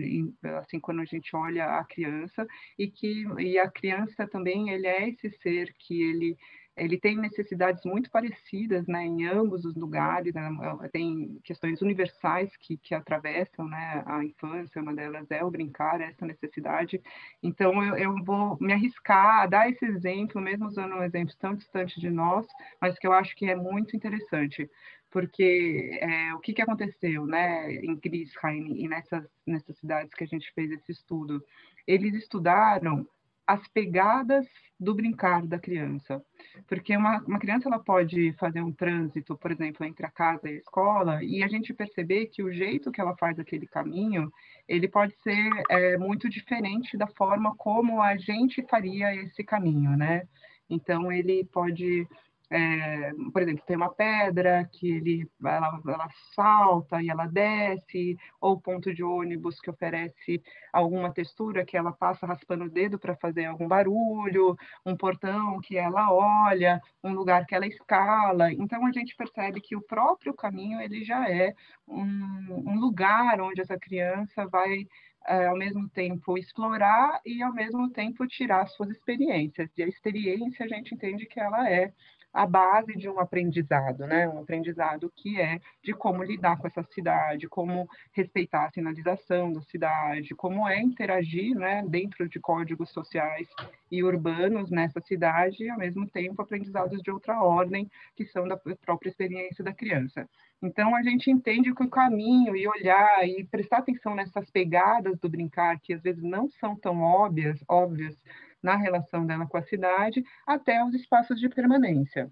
assim, 0.59 0.79
quando 0.79 1.01
a 1.01 1.05
gente 1.05 1.35
olha 1.35 1.65
a 1.77 1.83
criança, 1.83 2.45
e 2.77 2.89
que 2.89 3.25
e 3.39 3.57
a 3.57 3.69
criança 3.69 4.27
também, 4.27 4.69
ele 4.69 4.87
é 4.87 5.09
esse 5.09 5.29
ser 5.41 5.73
que 5.77 6.01
ele 6.01 6.37
ele 6.81 6.99
tem 6.99 7.15
necessidades 7.15 7.85
muito 7.85 8.09
parecidas 8.09 8.87
né, 8.87 9.05
em 9.05 9.27
ambos 9.27 9.65
os 9.65 9.75
lugares, 9.75 10.33
né, 10.33 10.49
tem 10.91 11.39
questões 11.43 11.79
universais 11.79 12.57
que, 12.57 12.75
que 12.75 12.95
atravessam 12.95 13.67
né, 13.67 14.03
a 14.03 14.25
infância, 14.25 14.81
uma 14.81 14.93
delas 14.93 15.29
é 15.29 15.43
o 15.43 15.51
brincar, 15.51 16.01
essa 16.01 16.25
necessidade. 16.25 16.99
Então, 17.43 17.83
eu, 17.83 17.95
eu, 17.97 18.23
vou 18.23 18.57
me 18.59 18.73
arriscar 18.73 19.41
a 19.41 19.45
dar 19.45 19.69
esse 19.69 19.85
exemplo, 19.85 20.41
mesmo 20.41 20.65
usando 20.65 20.95
um 20.95 21.03
exemplo 21.03 21.35
tão 21.39 21.53
distante 21.53 21.99
de 21.99 22.09
nós, 22.09 22.47
mas 22.81 22.97
que 22.97 23.05
eu 23.05 23.13
acho 23.13 23.35
que 23.35 23.45
é 23.45 23.55
muito 23.55 23.95
interessante, 23.95 24.67
porque 25.11 25.99
é, 26.01 26.33
o 26.33 26.39
que, 26.39 26.51
que 26.51 26.63
aconteceu 26.63 27.27
né, 27.27 27.75
em 27.75 27.95
Grisheim 27.95 28.73
e 28.75 28.87
nessas, 28.87 29.23
nessas 29.45 29.77
cidades 29.77 30.11
que 30.15 30.23
a 30.23 30.27
gente 30.27 30.51
fez 30.55 30.71
esse 30.71 30.91
estudo? 30.91 31.43
Eles 31.85 32.15
estudaram 32.15 33.05
as 33.45 33.67
pegadas 33.67 34.45
do 34.79 34.95
brincar 34.95 35.45
da 35.45 35.59
criança. 35.59 36.23
Porque 36.67 36.95
uma, 36.95 37.19
uma 37.19 37.39
criança 37.39 37.69
ela 37.69 37.79
pode 37.79 38.33
fazer 38.33 38.61
um 38.61 38.71
trânsito, 38.71 39.37
por 39.37 39.51
exemplo, 39.51 39.85
entre 39.85 40.05
a 40.05 40.11
casa 40.11 40.49
e 40.49 40.53
a 40.53 40.57
escola, 40.57 41.23
e 41.23 41.43
a 41.43 41.47
gente 41.47 41.73
perceber 41.73 42.27
que 42.27 42.41
o 42.41 42.51
jeito 42.51 42.91
que 42.91 42.99
ela 42.99 43.15
faz 43.17 43.37
aquele 43.37 43.67
caminho, 43.67 44.31
ele 44.67 44.87
pode 44.87 45.13
ser 45.21 45.49
é, 45.69 45.97
muito 45.97 46.29
diferente 46.29 46.97
da 46.97 47.07
forma 47.07 47.55
como 47.55 48.01
a 48.01 48.17
gente 48.17 48.65
faria 48.69 49.13
esse 49.15 49.43
caminho, 49.43 49.95
né? 49.95 50.23
Então, 50.69 51.11
ele 51.11 51.43
pode 51.51 52.07
é, 52.51 53.13
por 53.31 53.41
exemplo, 53.41 53.63
tem 53.65 53.77
uma 53.77 53.89
pedra 53.89 54.69
que 54.73 54.91
ele, 54.91 55.25
ela, 55.41 55.81
ela, 55.87 56.09
salta 56.35 57.01
e 57.01 57.09
ela 57.09 57.25
desce, 57.25 58.17
ou 58.41 58.59
ponto 58.59 58.93
de 58.93 59.01
ônibus 59.01 59.61
que 59.61 59.69
oferece 59.69 60.43
alguma 60.73 61.13
textura 61.13 61.63
que 61.63 61.77
ela 61.77 61.93
passa 61.93 62.25
raspando 62.25 62.65
o 62.65 62.69
dedo 62.69 62.99
para 62.99 63.15
fazer 63.15 63.45
algum 63.45 63.69
barulho, 63.69 64.57
um 64.85 64.97
portão 64.97 65.61
que 65.61 65.77
ela 65.77 66.11
olha, 66.11 66.81
um 67.01 67.13
lugar 67.13 67.45
que 67.45 67.55
ela 67.55 67.65
escala. 67.65 68.51
Então 68.51 68.85
a 68.85 68.91
gente 68.91 69.15
percebe 69.15 69.61
que 69.61 69.77
o 69.77 69.81
próprio 69.81 70.33
caminho 70.33 70.81
ele 70.81 71.05
já 71.05 71.29
é 71.29 71.55
um, 71.87 72.63
um 72.67 72.79
lugar 72.81 73.39
onde 73.39 73.61
essa 73.61 73.79
criança 73.79 74.45
vai 74.45 74.85
é, 75.25 75.47
ao 75.47 75.55
mesmo 75.55 75.87
tempo 75.87 76.37
explorar 76.37 77.21
e 77.25 77.41
ao 77.41 77.53
mesmo 77.53 77.89
tempo 77.91 78.27
tirar 78.27 78.67
suas 78.67 78.89
experiências. 78.89 79.69
E 79.77 79.83
a 79.83 79.87
experiência 79.87 80.65
a 80.65 80.67
gente 80.67 80.93
entende 80.93 81.25
que 81.25 81.39
ela 81.39 81.69
é 81.69 81.93
a 82.33 82.45
base 82.45 82.93
de 82.93 83.09
um 83.09 83.19
aprendizado, 83.19 84.07
né? 84.07 84.27
Um 84.27 84.39
aprendizado 84.39 85.11
que 85.15 85.39
é 85.39 85.59
de 85.83 85.93
como 85.93 86.23
lidar 86.23 86.57
com 86.57 86.67
essa 86.67 86.83
cidade, 86.83 87.47
como 87.47 87.87
respeitar 88.13 88.65
a 88.65 88.71
sinalização 88.71 89.51
da 89.51 89.61
cidade, 89.61 90.35
como 90.35 90.67
é 90.67 90.79
interagir, 90.79 91.55
né, 91.55 91.83
dentro 91.87 92.27
de 92.29 92.39
códigos 92.39 92.89
sociais 92.91 93.47
e 93.91 94.03
urbanos 94.03 94.69
nessa 94.69 95.01
cidade, 95.01 95.63
e 95.63 95.69
ao 95.69 95.77
mesmo 95.77 96.07
tempo 96.09 96.41
aprendizados 96.41 97.01
de 97.01 97.11
outra 97.11 97.41
ordem, 97.43 97.89
que 98.15 98.25
são 98.25 98.47
da 98.47 98.57
própria 98.57 99.09
experiência 99.09 99.63
da 99.63 99.73
criança. 99.73 100.27
Então 100.61 100.95
a 100.95 101.01
gente 101.01 101.29
entende 101.31 101.73
que 101.73 101.83
o 101.83 101.89
caminho 101.89 102.55
e 102.55 102.67
olhar 102.67 103.27
e 103.27 103.43
prestar 103.45 103.79
atenção 103.79 104.15
nessas 104.15 104.49
pegadas 104.49 105.17
do 105.19 105.29
brincar 105.29 105.79
que 105.79 105.93
às 105.93 106.01
vezes 106.01 106.23
não 106.23 106.47
são 106.49 106.75
tão 106.75 107.01
óbvias, 107.01 107.63
óbvias 107.67 108.15
na 108.61 108.75
relação 108.75 109.25
dela 109.25 109.47
com 109.47 109.57
a 109.57 109.63
cidade, 109.63 110.23
até 110.45 110.83
os 110.83 110.93
espaços 110.93 111.39
de 111.39 111.49
permanência, 111.49 112.31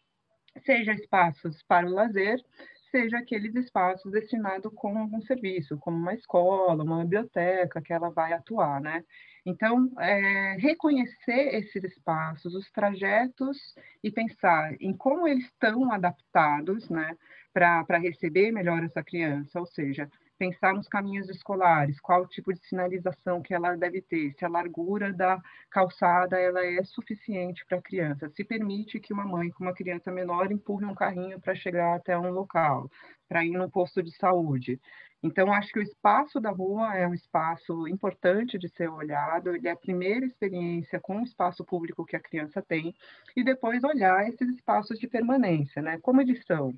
seja 0.65 0.93
espaços 0.93 1.63
para 1.63 1.88
o 1.88 1.91
lazer, 1.93 2.39
seja 2.91 3.17
aqueles 3.19 3.55
espaços 3.55 4.12
destinados 4.12 4.71
com 4.75 4.98
algum 4.98 5.21
serviço, 5.21 5.77
como 5.77 5.98
uma 5.98 6.13
escola, 6.13 6.83
uma 6.83 7.03
biblioteca 7.03 7.81
que 7.81 7.93
ela 7.93 8.09
vai 8.09 8.33
atuar, 8.33 8.81
né? 8.81 9.03
Então, 9.45 9.91
é, 10.00 10.55
reconhecer 10.59 11.55
esses 11.55 11.83
espaços, 11.83 12.53
os 12.53 12.69
trajetos 12.71 13.57
e 14.03 14.12
pensar 14.12 14.75
em 14.79 14.95
como 14.95 15.27
eles 15.27 15.45
estão 15.45 15.91
adaptados, 15.91 16.89
né, 16.89 17.15
para 17.53 17.98
receber 17.98 18.51
melhor 18.51 18.83
essa 18.83 19.03
criança, 19.03 19.59
ou 19.59 19.65
seja, 19.65 20.09
pensar 20.39 20.74
nos 20.74 20.88
caminhos 20.88 21.29
escolares, 21.29 22.00
qual 22.00 22.25
tipo 22.27 22.53
de 22.53 22.65
sinalização 22.65 23.41
que 23.41 23.53
ela 23.53 23.75
deve 23.75 24.01
ter, 24.01 24.34
se 24.34 24.46
a 24.46 24.50
largura 24.50 25.13
da 25.13 25.41
calçada 25.69 26.39
ela 26.39 26.65
é 26.65 26.84
suficiente 26.84 27.65
para 27.67 27.77
a 27.79 27.81
criança, 27.81 28.29
se 28.29 28.43
permite 28.46 29.00
que 29.01 29.13
uma 29.13 29.25
mãe 29.25 29.50
com 29.51 29.65
uma 29.65 29.74
criança 29.75 30.12
menor 30.12 30.51
empurre 30.51 30.86
um 30.86 30.96
carrinho 30.96 31.39
para 31.41 31.53
chegar 31.55 31.96
até 31.98 32.17
um 32.17 32.31
local, 32.31 32.89
para 33.27 33.46
ir 33.46 33.51
no 33.51 33.69
posto 33.69 34.01
de 34.01 34.12
saúde. 34.15 34.79
Então, 35.22 35.51
acho 35.51 35.74
que 35.74 35.79
o 35.79 35.84
espaço 35.84 36.39
da 36.39 36.50
rua 36.50 36.96
é 36.96 37.05
um 37.05 37.13
espaço 37.13 37.88
importante 37.89 38.58
de 38.58 38.69
ser 38.69 38.89
olhado, 38.89 39.53
ele 39.53 39.67
é 39.67 39.72
a 39.72 39.75
primeira 39.75 40.25
experiência 40.25 41.00
com 41.01 41.19
o 41.19 41.24
espaço 41.24 41.65
público 41.65 42.05
que 42.05 42.15
a 42.15 42.22
criança 42.22 42.62
tem, 42.62 42.96
e 43.36 43.43
depois 43.43 43.84
olhar 43.84 44.27
esses 44.29 44.48
espaços 44.55 44.98
de 44.98 45.08
permanência, 45.08 45.81
né? 45.81 46.00
Como 46.01 46.22
eles 46.22 46.46
são? 46.46 46.74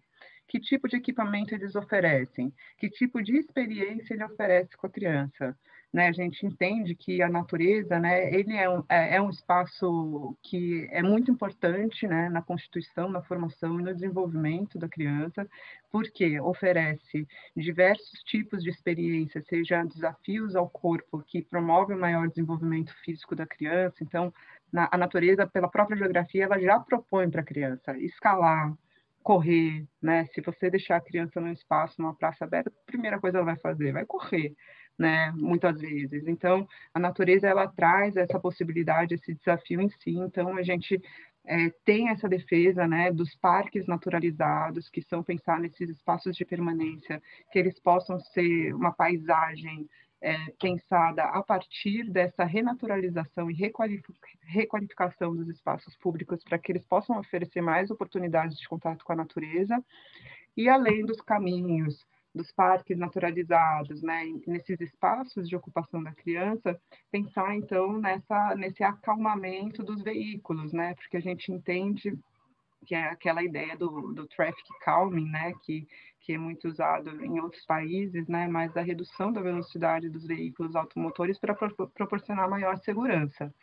Que 0.52 0.60
tipo 0.60 0.86
de 0.86 0.98
equipamento 0.98 1.56
eles 1.56 1.78
oferecem, 1.78 2.54
que 2.78 2.90
tipo 2.90 3.24
de 3.24 3.38
experiência 3.38 4.14
ele 4.14 4.26
oferece 4.26 4.76
com 4.76 4.86
a 4.86 4.90
criança. 4.90 5.58
Né? 5.94 6.10
A 6.10 6.12
gente 6.12 6.46
entende 6.46 6.94
que 6.94 7.22
a 7.22 7.30
natureza, 7.30 7.98
né, 7.98 8.34
ele 8.34 8.58
é 8.58 8.70
um, 8.70 8.84
é, 8.90 9.16
é 9.16 9.22
um 9.22 9.30
espaço 9.30 10.38
que 10.44 10.90
é 10.92 11.02
muito 11.02 11.32
importante 11.32 12.06
né, 12.06 12.28
na 12.28 12.42
constituição, 12.42 13.10
na 13.10 13.22
formação 13.22 13.80
e 13.80 13.84
no 13.84 13.94
desenvolvimento 13.94 14.78
da 14.78 14.90
criança, 14.90 15.48
porque 15.90 16.38
oferece 16.42 17.26
diversos 17.56 18.22
tipos 18.24 18.62
de 18.62 18.70
experiência, 18.70 19.42
seja 19.48 19.86
desafios 19.86 20.54
ao 20.54 20.70
corpo 20.70 21.24
que 21.26 21.42
promovem 21.42 21.96
o 21.96 22.00
maior 22.00 22.28
desenvolvimento 22.28 22.94
físico 23.06 23.38
da 23.38 23.46
criança. 23.46 24.04
Então, 24.04 24.34
na, 24.70 24.90
a 24.92 24.98
natureza, 24.98 25.48
pela 25.48 25.70
própria 25.70 25.96
geografia, 25.96 26.44
ela 26.44 26.60
já 26.60 26.78
propõe 26.78 27.30
para 27.30 27.40
a 27.40 27.46
criança 27.46 27.98
escalar, 27.98 28.74
correr, 29.22 29.86
né? 30.02 30.26
Se 30.34 30.42
você 30.42 30.70
deixar 30.70 30.98
a 30.98 31.02
criança 31.02 31.40
num 31.40 31.52
espaço, 31.52 32.02
numa 32.02 32.16
praça 32.16 32.46
aberta, 32.46 32.70
a 32.70 32.92
primeira 32.92 33.20
coisa 33.20 33.38
ela 33.38 33.46
vai 33.46 33.58
fazer, 33.58 33.92
vai 33.92 34.06
correr, 34.06 34.54
né? 34.98 35.32
Muitas 35.36 35.80
vezes. 35.80 36.28
Então, 36.28 36.68
a 36.94 37.00
natureza 37.00 37.48
ela 37.48 37.68
traz 37.68 38.16
essa 38.18 38.40
possibilidade, 38.40 39.16
esse 39.16 39.34
desafio 39.34 39.82
em 39.82 39.90
si. 39.90 40.12
Então, 40.12 40.56
a 40.56 40.64
gente 40.64 41.02
é, 41.46 41.70
tem 41.84 42.10
essa 42.10 42.30
defesa, 42.30 42.88
né, 42.88 43.12
dos 43.12 43.36
parques 43.36 43.88
naturalizados, 43.88 44.90
que 44.90 45.02
são 45.02 45.24
pensar 45.24 45.60
nesses 45.60 45.90
espaços 45.90 46.36
de 46.36 46.46
permanência, 46.46 47.22
que 47.52 47.60
eles 47.60 47.80
possam 47.80 48.20
ser 48.20 48.74
uma 48.74 48.92
paisagem 48.92 49.90
é, 50.22 50.36
pensada 50.60 51.24
a 51.24 51.42
partir 51.42 52.04
dessa 52.10 52.44
renaturalização 52.44 53.50
e 53.50 53.56
requalificação 54.44 55.36
dos 55.36 55.50
espaços 55.50 55.96
públicos 55.96 56.44
para 56.44 56.60
que 56.60 56.72
eles 56.72 56.86
possam 56.86 57.18
oferecer 57.18 57.62
mais 57.62 57.90
oportunidades 57.90 58.58
de 58.60 58.70
contato 58.70 59.04
com 59.04 59.14
a 59.14 59.16
natureza, 59.16 59.84
e 60.56 60.70
além 60.70 61.06
dos 61.06 61.20
caminhos, 61.22 62.06
dos 62.34 62.52
parques 62.52 62.98
naturalizados, 62.98 64.02
né, 64.02 64.24
nesses 64.48 64.80
espaços 64.80 65.50
de 65.50 65.56
ocupação 65.56 66.02
da 66.02 66.14
criança, 66.14 66.80
pensar 67.12 67.56
então 67.56 67.98
nessa 68.00 68.56
nesse 68.56 68.84
acalmamento 68.84 69.84
dos 69.84 70.02
veículos, 70.02 70.72
né, 70.72 70.96
porque 70.96 71.18
a 71.18 71.22
gente 71.22 71.52
entende 71.52 72.18
que 72.86 72.96
é 72.96 73.10
aquela 73.10 73.44
ideia 73.44 73.78
do, 73.78 74.14
do 74.14 74.28
traffic 74.28 74.68
calming, 74.82 75.30
né, 75.30 75.54
que, 75.64 75.88
que 76.20 76.34
é 76.34 76.38
muito 76.38 76.68
usado 76.68 77.24
em 77.24 77.40
outros 77.40 77.66
países, 77.66 78.28
né, 78.28 78.48
mas 78.48 78.74
da 78.74 78.82
redução 78.82 79.32
da 79.32 79.42
velocidade 79.42 80.10
dos 80.10 80.26
veículos 80.26 80.76
automotores 80.76 81.38
para 81.38 81.54
pro, 81.54 81.90
proporcionar 81.90 82.50
maior 82.50 82.78
segurança. 82.80 83.54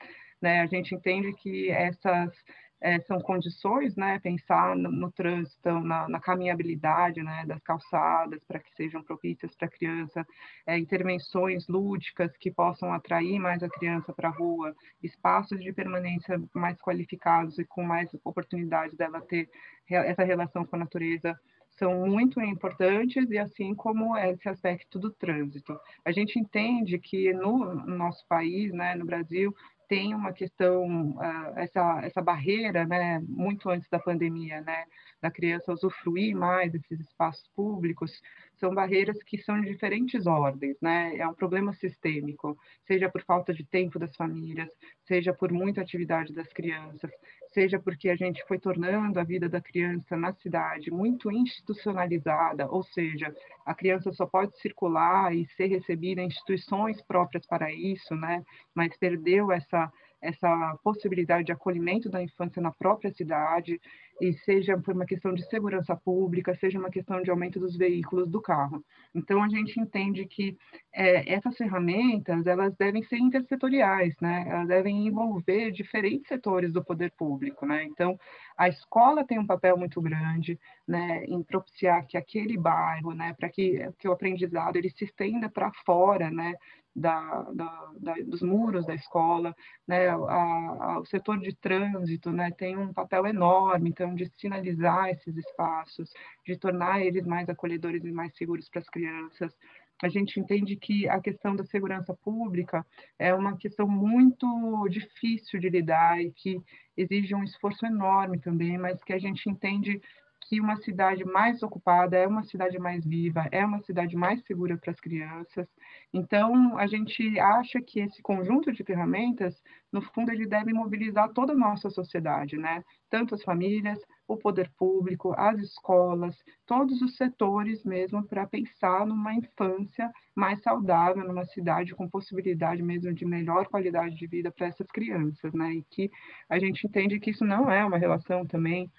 Né? 0.40 0.60
A 0.60 0.66
gente 0.66 0.94
entende 0.94 1.32
que 1.32 1.70
essas 1.70 2.32
é, 2.80 3.00
são 3.00 3.20
condições, 3.20 3.96
né, 3.96 4.18
pensar 4.20 4.76
no, 4.76 4.90
no 4.90 5.10
trânsito, 5.10 5.80
na, 5.80 6.08
na, 6.08 6.20
caminhabilidade, 6.20 7.22
né, 7.22 7.44
das 7.46 7.60
calçadas 7.62 8.42
para 8.44 8.60
que 8.60 8.74
sejam 8.74 9.02
propícias 9.02 9.54
para 9.56 9.66
a 9.66 9.70
criança, 9.70 10.26
é, 10.66 10.78
intervenções 10.78 11.66
lúdicas 11.68 12.36
que 12.36 12.50
possam 12.50 12.92
atrair 12.92 13.38
mais 13.38 13.62
a 13.62 13.68
criança 13.68 14.12
para 14.12 14.28
a 14.28 14.32
rua, 14.32 14.74
espaços 15.02 15.60
de 15.62 15.72
permanência 15.72 16.40
mais 16.54 16.80
qualificados 16.80 17.58
e 17.58 17.64
com 17.64 17.82
mais 17.82 18.08
oportunidade 18.24 18.96
dela 18.96 19.20
ter 19.20 19.48
essa 19.90 20.22
relação 20.22 20.64
com 20.64 20.76
a 20.76 20.80
natureza 20.80 21.38
são 21.78 22.06
muito 22.06 22.40
importantes 22.40 23.30
e 23.30 23.38
assim 23.38 23.74
como 23.74 24.16
esse 24.16 24.48
aspecto 24.48 24.98
do 24.98 25.10
trânsito. 25.10 25.78
A 26.04 26.10
gente 26.10 26.38
entende 26.38 26.98
que 26.98 27.32
no 27.32 27.86
nosso 27.86 28.26
país, 28.26 28.72
né, 28.72 28.96
no 28.96 29.06
Brasil, 29.06 29.54
tem 29.88 30.14
uma 30.14 30.32
questão, 30.32 31.12
uh, 31.12 31.52
essa, 31.56 32.00
essa 32.04 32.22
barreira, 32.22 32.86
né, 32.86 33.20
muito 33.26 33.70
antes 33.70 33.88
da 33.88 33.98
pandemia, 33.98 34.60
né, 34.60 34.84
da 35.20 35.30
criança 35.30 35.72
usufruir 35.72 36.36
mais 36.36 36.70
desses 36.70 37.00
espaços 37.00 37.48
públicos, 37.56 38.20
são 38.56 38.74
barreiras 38.74 39.22
que 39.22 39.38
são 39.38 39.60
de 39.60 39.68
diferentes 39.68 40.26
ordens, 40.26 40.76
né? 40.80 41.16
É 41.16 41.26
um 41.26 41.34
problema 41.34 41.72
sistêmico, 41.72 42.58
seja 42.86 43.08
por 43.08 43.22
falta 43.22 43.54
de 43.54 43.64
tempo 43.64 43.98
das 43.98 44.14
famílias, 44.16 44.68
seja 45.06 45.32
por 45.32 45.52
muita 45.52 45.80
atividade 45.80 46.32
das 46.34 46.48
crianças, 46.52 47.10
seja 47.52 47.78
porque 47.78 48.08
a 48.08 48.16
gente 48.16 48.44
foi 48.46 48.58
tornando 48.58 49.18
a 49.18 49.24
vida 49.24 49.48
da 49.48 49.60
criança 49.60 50.16
na 50.16 50.32
cidade 50.34 50.90
muito 50.90 51.30
institucionalizada, 51.30 52.68
ou 52.70 52.82
seja, 52.82 53.34
a 53.64 53.74
criança 53.74 54.12
só 54.12 54.26
pode 54.26 54.58
circular 54.58 55.34
e 55.34 55.46
ser 55.56 55.66
recebida 55.66 56.20
em 56.20 56.26
instituições 56.26 57.00
próprias 57.02 57.46
para 57.46 57.72
isso, 57.72 58.14
né? 58.14 58.44
Mas 58.74 58.96
perdeu 58.96 59.50
essa 59.52 59.90
essa 60.20 60.78
possibilidade 60.82 61.44
de 61.44 61.52
acolhimento 61.52 62.08
da 62.10 62.22
infância 62.22 62.60
na 62.60 62.72
própria 62.72 63.12
cidade, 63.12 63.80
e 64.20 64.32
seja 64.32 64.76
por 64.76 64.94
uma 64.94 65.06
questão 65.06 65.32
de 65.32 65.48
segurança 65.48 65.94
pública, 65.94 66.54
seja 66.56 66.78
uma 66.78 66.90
questão 66.90 67.22
de 67.22 67.30
aumento 67.30 67.60
dos 67.60 67.76
veículos 67.76 68.28
do 68.28 68.40
carro. 68.40 68.84
Então, 69.14 69.42
a 69.42 69.48
gente 69.48 69.78
entende 69.78 70.26
que 70.26 70.56
é, 70.92 71.32
essas 71.32 71.56
ferramentas, 71.56 72.46
elas 72.46 72.74
devem 72.76 73.02
ser 73.04 73.18
intersetoriais, 73.18 74.14
né? 74.20 74.44
Elas 74.48 74.68
devem 74.68 75.06
envolver 75.06 75.70
diferentes 75.70 76.26
setores 76.26 76.72
do 76.72 76.84
poder 76.84 77.12
público, 77.16 77.64
né? 77.64 77.84
Então, 77.84 78.18
a 78.56 78.68
escola 78.68 79.24
tem 79.24 79.38
um 79.38 79.46
papel 79.46 79.76
muito 79.76 80.00
grande, 80.00 80.58
né, 80.86 81.24
em 81.26 81.42
propiciar 81.44 82.04
que 82.06 82.16
aquele 82.16 82.58
bairro, 82.58 83.14
né, 83.14 83.34
para 83.38 83.48
que, 83.48 83.88
que 83.98 84.08
o 84.08 84.12
aprendizado 84.12 84.76
ele 84.76 84.90
se 84.90 85.04
estenda 85.04 85.48
para 85.48 85.70
fora, 85.86 86.28
né, 86.28 86.54
da, 86.98 87.42
da, 87.54 87.90
da, 87.98 88.14
dos 88.24 88.42
muros 88.42 88.86
da 88.86 88.94
escola, 88.94 89.54
né, 89.86 90.08
a, 90.08 90.14
a, 90.14 90.98
o 91.00 91.06
setor 91.06 91.38
de 91.38 91.54
trânsito, 91.56 92.30
né, 92.30 92.50
tem 92.50 92.76
um 92.76 92.92
papel 92.92 93.26
enorme, 93.26 93.90
então, 93.90 94.14
de 94.14 94.30
sinalizar 94.36 95.08
esses 95.10 95.36
espaços, 95.36 96.12
de 96.46 96.56
tornar 96.56 97.00
eles 97.00 97.26
mais 97.26 97.48
acolhedores 97.48 98.04
e 98.04 98.12
mais 98.12 98.36
seguros 98.36 98.68
para 98.68 98.80
as 98.80 98.88
crianças. 98.88 99.56
A 100.00 100.08
gente 100.08 100.38
entende 100.38 100.76
que 100.76 101.08
a 101.08 101.20
questão 101.20 101.56
da 101.56 101.64
segurança 101.64 102.14
pública 102.14 102.86
é 103.18 103.34
uma 103.34 103.56
questão 103.56 103.88
muito 103.88 104.86
difícil 104.88 105.58
de 105.58 105.68
lidar 105.68 106.22
e 106.22 106.30
que 106.30 106.62
exige 106.96 107.34
um 107.34 107.42
esforço 107.42 107.84
enorme 107.84 108.38
também, 108.38 108.78
mas 108.78 109.02
que 109.02 109.12
a 109.12 109.18
gente 109.18 109.50
entende 109.50 110.00
que 110.48 110.60
uma 110.60 110.76
cidade 110.76 111.24
mais 111.24 111.62
ocupada 111.62 112.16
é 112.16 112.26
uma 112.26 112.42
cidade 112.44 112.78
mais 112.78 113.04
viva, 113.04 113.46
é 113.50 113.64
uma 113.64 113.80
cidade 113.82 114.16
mais 114.16 114.42
segura 114.44 114.78
para 114.78 114.92
as 114.92 115.00
crianças. 115.00 115.68
Então, 116.12 116.78
a 116.78 116.86
gente 116.86 117.38
acha 117.38 117.80
que 117.82 118.00
esse 118.00 118.22
conjunto 118.22 118.72
de 118.72 118.82
ferramentas, 118.82 119.62
no 119.92 120.00
fundo, 120.00 120.30
ele 120.32 120.46
deve 120.46 120.72
mobilizar 120.72 121.30
toda 121.32 121.52
a 121.52 121.56
nossa 121.56 121.90
sociedade, 121.90 122.56
né? 122.56 122.82
Tanto 123.10 123.34
as 123.34 123.42
famílias, 123.42 123.98
o 124.26 124.36
poder 124.36 124.70
público, 124.78 125.34
as 125.36 125.58
escolas, 125.58 126.36
todos 126.66 127.02
os 127.02 127.16
setores 127.16 127.84
mesmo, 127.84 128.26
para 128.26 128.46
pensar 128.46 129.06
numa 129.06 129.34
infância 129.34 130.10
mais 130.34 130.62
saudável, 130.62 131.24
numa 131.26 131.44
cidade 131.44 131.94
com 131.94 132.08
possibilidade 132.08 132.82
mesmo 132.82 133.12
de 133.12 133.26
melhor 133.26 133.66
qualidade 133.68 134.14
de 134.16 134.26
vida 134.26 134.50
para 134.50 134.66
essas 134.66 134.86
crianças, 134.88 135.52
né? 135.52 135.74
E 135.74 135.82
que 135.90 136.10
a 136.48 136.58
gente 136.58 136.86
entende 136.86 137.20
que 137.20 137.30
isso 137.30 137.44
não 137.44 137.70
é 137.70 137.84
uma 137.84 137.98
relação 137.98 138.46
também 138.46 138.90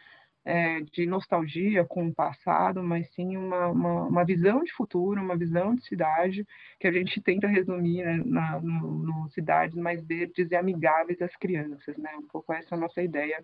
é, 0.45 0.81
de 0.81 1.05
nostalgia 1.05 1.85
com 1.85 2.07
o 2.07 2.13
passado, 2.13 2.81
mas 2.81 3.07
sim 3.13 3.37
uma, 3.37 3.67
uma, 3.67 4.03
uma, 4.07 4.25
visão 4.25 4.63
de 4.63 4.71
futuro, 4.73 5.21
uma 5.21 5.37
visão 5.37 5.75
de 5.75 5.83
cidade 5.85 6.45
que 6.79 6.87
a 6.87 6.91
gente 6.91 7.21
tenta 7.21 7.47
resumir 7.47 8.03
né, 8.03 8.23
na, 8.25 8.59
no, 8.59 9.03
no, 9.03 9.29
cidades 9.29 9.75
mais 9.75 10.03
verdes 10.05 10.49
e 10.49 10.55
amigáveis 10.55 11.21
às 11.21 11.35
crianças, 11.35 11.97
né? 11.97 12.11
Um 12.17 12.27
pouco 12.27 12.53
essa 12.53 12.75
é 12.75 12.77
a 12.77 12.81
nossa 12.81 13.01
ideia 13.01 13.43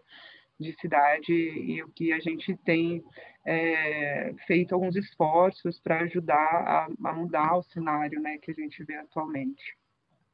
de 0.59 0.73
cidade 0.79 1.33
e 1.33 1.83
o 1.83 1.89
que 1.89 2.13
a 2.13 2.19
gente 2.19 2.55
tem 2.57 3.03
é, 3.45 4.33
feito 4.47 4.73
alguns 4.73 4.95
esforços 4.95 5.79
para 5.79 6.01
ajudar 6.01 6.33
a, 6.35 6.87
a 7.09 7.13
mudar 7.13 7.57
o 7.57 7.63
cenário 7.63 8.21
né, 8.21 8.37
que 8.37 8.51
a 8.51 8.53
gente 8.53 8.83
vê 8.83 8.95
atualmente. 8.95 9.75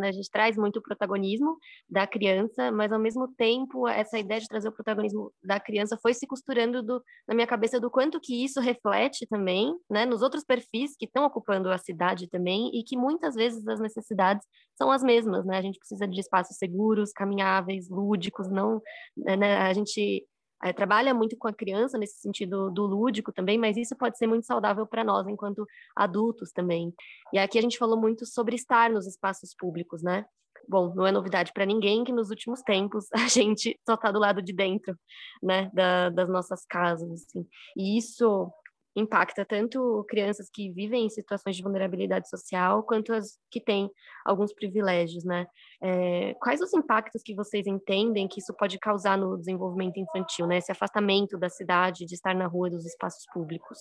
Né? 0.02 0.10
A 0.10 0.12
gente 0.12 0.30
traz 0.30 0.58
muito 0.58 0.78
o 0.78 0.82
protagonismo 0.82 1.58
da 1.90 2.06
criança, 2.06 2.72
mas 2.72 2.92
ao 2.92 3.00
mesmo 3.00 3.28
tempo 3.38 3.88
essa 3.88 4.20
ideia 4.20 4.42
de 4.42 4.48
trazer 4.48 4.68
o 4.68 4.72
protagonismo 4.72 5.32
da 5.44 5.60
criança 5.60 5.98
foi 6.02 6.14
se 6.14 6.28
costurando 6.28 6.84
do, 6.84 7.02
na 7.28 7.34
minha 7.36 7.48
cabeça 7.48 7.80
do 7.80 7.90
quanto 7.90 8.20
que 8.20 8.44
isso 8.44 8.60
reflete 8.60 9.28
também, 9.28 9.74
né, 9.90 10.06
nos 10.06 10.22
outros 10.22 10.44
perfis 10.44 10.96
que 10.98 11.06
estão 11.06 11.24
ocupando 11.26 11.70
a 11.72 11.78
cidade 11.78 12.28
também 12.28 12.72
e 12.74 12.84
que 12.84 12.98
muitas 12.98 13.36
vezes 13.36 13.66
as 13.68 13.80
necessidades 13.80 14.46
são 14.76 14.92
as 14.92 15.04
mesmas, 15.04 15.46
né? 15.46 15.58
A 15.58 15.62
gente 15.62 15.78
precisa 15.78 16.08
de 16.08 16.20
espaços 16.20 16.58
seguros, 16.58 17.12
caminháveis, 17.12 17.88
lúdicos, 17.90 18.50
não, 18.50 18.82
né? 19.16 19.58
A 19.58 19.74
gente 19.74 20.26
é, 20.64 20.72
trabalha 20.74 21.14
muito 21.14 21.38
com 21.38 21.48
a 21.48 21.54
criança 21.54 21.98
nesse 21.98 22.20
sentido 22.20 22.70
do 22.70 22.86
lúdico 22.86 23.32
também, 23.32 23.58
mas 23.58 23.78
isso 23.78 23.96
pode 23.96 24.18
ser 24.18 24.28
muito 24.28 24.46
saudável 24.46 24.86
para 24.86 25.04
nós 25.04 25.28
enquanto 25.28 25.66
adultos 25.96 26.52
também. 26.52 26.94
E 27.34 27.40
aqui 27.40 27.58
a 27.58 27.62
gente 27.62 27.78
falou 27.78 28.00
muito 28.00 28.26
sobre 28.26 28.56
estar 28.56 28.90
nos 28.90 29.08
espaços 29.08 29.56
públicos, 29.58 30.02
né? 30.04 30.26
Bom, 30.68 30.94
não 30.94 31.08
é 31.08 31.12
novidade 31.12 31.52
para 31.54 31.66
ninguém 31.66 32.04
que 32.04 32.12
nos 32.12 32.30
últimos 32.30 32.62
tempos 32.62 33.08
a 33.14 33.28
gente 33.28 33.80
só 33.86 33.96
está 33.96 34.12
do 34.12 34.20
lado 34.20 34.42
de 34.42 34.54
dentro, 34.54 34.96
né, 35.42 35.70
da, 35.74 36.10
das 36.10 36.30
nossas 36.30 36.66
casas, 36.66 37.12
assim. 37.12 37.46
E 37.76 37.98
isso 37.98 38.52
impacta 38.96 39.46
tanto 39.46 40.06
crianças 40.08 40.50
que 40.52 40.72
vivem 40.72 41.06
em 41.06 41.10
situações 41.10 41.56
de 41.56 41.64
vulnerabilidade 41.64 42.30
social, 42.30 42.84
quanto 42.84 43.14
as 43.14 43.38
que 43.50 43.62
têm 43.62 43.90
alguns 44.26 44.54
privilégios, 44.54 45.24
né? 45.24 45.48
É, 45.82 46.34
quais 46.36 46.62
os 46.62 46.74
impactos 46.74 47.22
que 47.24 47.34
vocês 47.34 47.66
entendem 47.68 48.28
que 48.28 48.40
isso 48.40 48.54
pode 48.54 48.78
causar 48.80 49.18
no 49.18 49.38
desenvolvimento 49.38 49.98
infantil, 49.98 50.48
né? 50.48 50.58
Esse 50.58 50.72
afastamento 50.72 51.38
da 51.38 51.50
cidade, 51.50 52.06
de 52.06 52.16
estar 52.16 52.36
na 52.36 52.48
rua, 52.48 52.70
dos 52.70 52.86
espaços 52.86 53.26
públicos? 53.34 53.78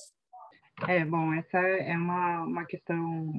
É, 0.88 1.04
bom, 1.04 1.32
essa 1.34 1.58
é 1.58 1.96
uma, 1.96 2.42
uma 2.42 2.64
questão 2.64 3.32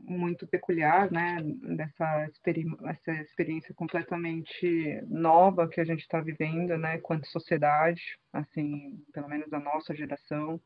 muito 0.00 0.46
peculiar, 0.46 1.10
né, 1.10 1.38
dessa 1.76 2.26
experi 2.26 2.64
essa 2.84 3.12
experiência 3.22 3.72
completamente 3.74 5.00
nova 5.08 5.68
que 5.68 5.80
a 5.80 5.84
gente 5.84 6.00
está 6.00 6.20
vivendo, 6.20 6.76
né, 6.76 6.98
quanto 6.98 7.28
sociedade, 7.28 8.18
assim, 8.32 9.02
pelo 9.12 9.28
menos 9.28 9.52
a 9.52 9.60
nossa 9.60 9.94
geração. 9.94 10.60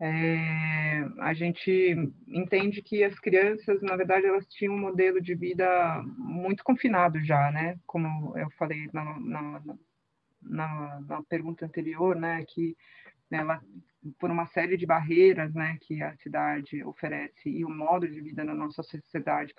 É, 0.00 1.04
a 1.20 1.34
gente 1.34 2.12
entende 2.26 2.82
que 2.82 3.04
as 3.04 3.18
crianças, 3.18 3.80
na 3.82 3.96
verdade, 3.96 4.26
elas 4.26 4.46
tinham 4.46 4.74
um 4.74 4.80
modelo 4.80 5.20
de 5.20 5.34
vida 5.34 6.02
muito 6.16 6.64
confinado 6.64 7.22
já, 7.24 7.50
né, 7.50 7.78
como 7.86 8.36
eu 8.38 8.50
falei 8.52 8.88
na, 8.92 9.18
na, 9.20 9.62
na, 10.42 11.00
na 11.00 11.22
pergunta 11.24 11.64
anterior, 11.64 12.16
né, 12.16 12.44
que 12.48 12.76
ela 13.30 13.60
por 14.18 14.30
uma 14.30 14.46
série 14.48 14.76
de 14.76 14.84
barreiras 14.84 15.54
né, 15.54 15.78
que 15.80 16.02
a 16.02 16.14
cidade 16.18 16.84
oferece 16.84 17.48
e 17.48 17.64
o 17.64 17.70
modo 17.70 18.06
de 18.06 18.20
vida 18.20 18.44
na 18.44 18.54
nossa 18.54 18.82
sociedade 18.82 19.54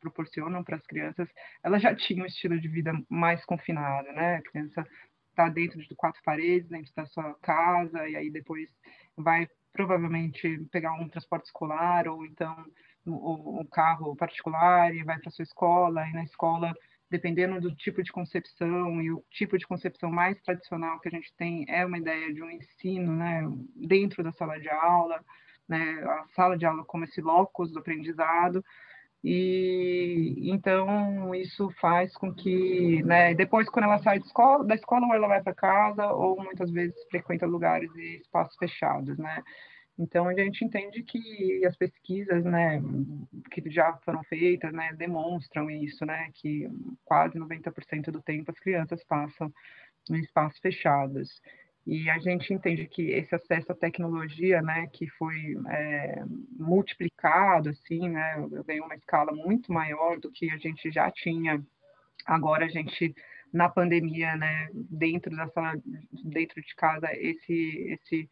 proporcionam 0.00 0.64
para 0.64 0.76
as 0.76 0.86
crianças, 0.86 1.28
elas 1.62 1.82
já 1.82 1.94
tinham 1.94 2.24
um 2.24 2.26
estilo 2.26 2.58
de 2.58 2.68
vida 2.68 2.92
mais 3.08 3.44
confinado, 3.44 4.10
né? 4.12 4.36
A 4.36 4.42
criança 4.42 4.86
está 5.28 5.48
dentro 5.48 5.78
de 5.78 5.94
quatro 5.94 6.20
paredes, 6.24 6.68
dentro 6.68 6.92
da 6.94 7.06
sua 7.06 7.34
casa, 7.42 8.08
e 8.08 8.16
aí 8.16 8.30
depois 8.30 8.68
vai 9.16 9.46
provavelmente 9.72 10.58
pegar 10.72 10.94
um 10.94 11.08
transporte 11.08 11.46
escolar 11.46 12.08
ou 12.08 12.24
então 12.24 12.64
um 13.06 13.66
carro 13.70 14.14
particular 14.16 14.94
e 14.94 15.02
vai 15.02 15.18
para 15.18 15.30
sua 15.30 15.42
escola, 15.42 16.06
e 16.08 16.12
na 16.12 16.24
escola 16.24 16.74
dependendo 17.10 17.60
do 17.60 17.74
tipo 17.74 18.02
de 18.02 18.12
concepção, 18.12 19.02
e 19.02 19.10
o 19.10 19.22
tipo 19.30 19.58
de 19.58 19.66
concepção 19.66 20.10
mais 20.10 20.40
tradicional 20.42 21.00
que 21.00 21.08
a 21.08 21.10
gente 21.10 21.32
tem 21.36 21.64
é 21.68 21.84
uma 21.84 21.98
ideia 21.98 22.32
de 22.32 22.42
um 22.42 22.50
ensino 22.50 23.14
né, 23.14 23.42
dentro 23.74 24.22
da 24.22 24.32
sala 24.32 24.58
de 24.58 24.68
aula, 24.68 25.20
né, 25.68 26.02
a 26.04 26.26
sala 26.34 26.56
de 26.56 26.64
aula 26.64 26.84
como 26.84 27.04
esse 27.04 27.20
locus 27.20 27.72
do 27.72 27.80
aprendizado, 27.80 28.64
e 29.22 30.50
então 30.50 31.34
isso 31.34 31.68
faz 31.80 32.14
com 32.14 32.32
que, 32.32 33.02
né, 33.02 33.34
depois 33.34 33.68
quando 33.68 33.84
ela 33.84 33.98
sai 33.98 34.18
escola, 34.18 34.64
da 34.64 34.74
escola 34.74 35.06
ou 35.06 35.14
ela 35.14 35.28
vai 35.28 35.42
para 35.42 35.54
casa 35.54 36.06
ou 36.12 36.42
muitas 36.42 36.70
vezes 36.70 36.94
frequenta 37.10 37.44
lugares 37.44 37.94
e 37.96 38.16
espaços 38.20 38.56
fechados, 38.56 39.18
né? 39.18 39.42
Então, 40.00 40.28
a 40.28 40.34
gente 40.34 40.64
entende 40.64 41.02
que 41.02 41.62
as 41.66 41.76
pesquisas, 41.76 42.42
né, 42.42 42.82
que 43.50 43.62
já 43.70 43.92
foram 43.98 44.22
feitas, 44.24 44.72
né, 44.72 44.94
demonstram 44.94 45.70
isso, 45.70 46.06
né, 46.06 46.30
que 46.32 46.66
quase 47.04 47.38
90% 47.38 48.10
do 48.10 48.22
tempo 48.22 48.50
as 48.50 48.58
crianças 48.58 49.04
passam 49.04 49.52
em 50.10 50.18
espaços 50.20 50.58
fechados. 50.58 51.42
E 51.86 52.08
a 52.08 52.18
gente 52.18 52.54
entende 52.54 52.86
que 52.86 53.10
esse 53.10 53.34
acesso 53.34 53.72
à 53.72 53.74
tecnologia, 53.74 54.62
né, 54.62 54.86
que 54.90 55.06
foi 55.06 55.54
é, 55.68 56.24
multiplicado, 56.58 57.68
assim, 57.68 58.08
né, 58.08 58.36
veio 58.66 58.84
uma 58.84 58.94
escala 58.94 59.32
muito 59.32 59.70
maior 59.70 60.18
do 60.18 60.32
que 60.32 60.50
a 60.50 60.56
gente 60.56 60.90
já 60.90 61.10
tinha. 61.10 61.62
Agora 62.24 62.64
a 62.64 62.68
gente 62.68 63.14
na 63.52 63.68
pandemia, 63.68 64.34
né, 64.36 64.70
dentro 64.72 65.36
da 65.36 65.48
sala, 65.48 65.74
dentro 66.24 66.62
de 66.62 66.74
casa, 66.74 67.08
esse 67.12 67.98
esse 68.00 68.28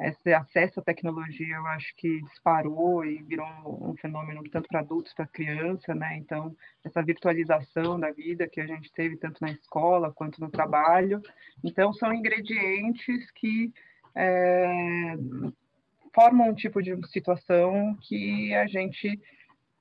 esse 0.00 0.32
acesso 0.32 0.80
à 0.80 0.82
tecnologia 0.82 1.56
eu 1.56 1.66
acho 1.66 1.94
que 1.96 2.22
disparou 2.22 3.04
e 3.04 3.22
virou 3.22 3.46
um 3.90 3.94
fenômeno 3.96 4.42
tanto 4.50 4.68
para 4.68 4.80
adultos 4.80 5.12
para 5.14 5.26
criança, 5.26 5.94
né? 5.94 6.16
Então 6.16 6.56
essa 6.84 7.02
virtualização 7.02 8.00
da 8.00 8.10
vida 8.10 8.48
que 8.48 8.60
a 8.60 8.66
gente 8.66 8.90
teve 8.92 9.16
tanto 9.16 9.40
na 9.40 9.50
escola 9.50 10.12
quanto 10.12 10.40
no 10.40 10.50
trabalho, 10.50 11.20
então 11.62 11.92
são 11.92 12.12
ingredientes 12.12 13.30
que 13.32 13.72
é, 14.14 15.14
formam 16.14 16.50
um 16.50 16.54
tipo 16.54 16.82
de 16.82 16.96
situação 17.08 17.96
que 18.00 18.54
a 18.54 18.66
gente 18.66 19.20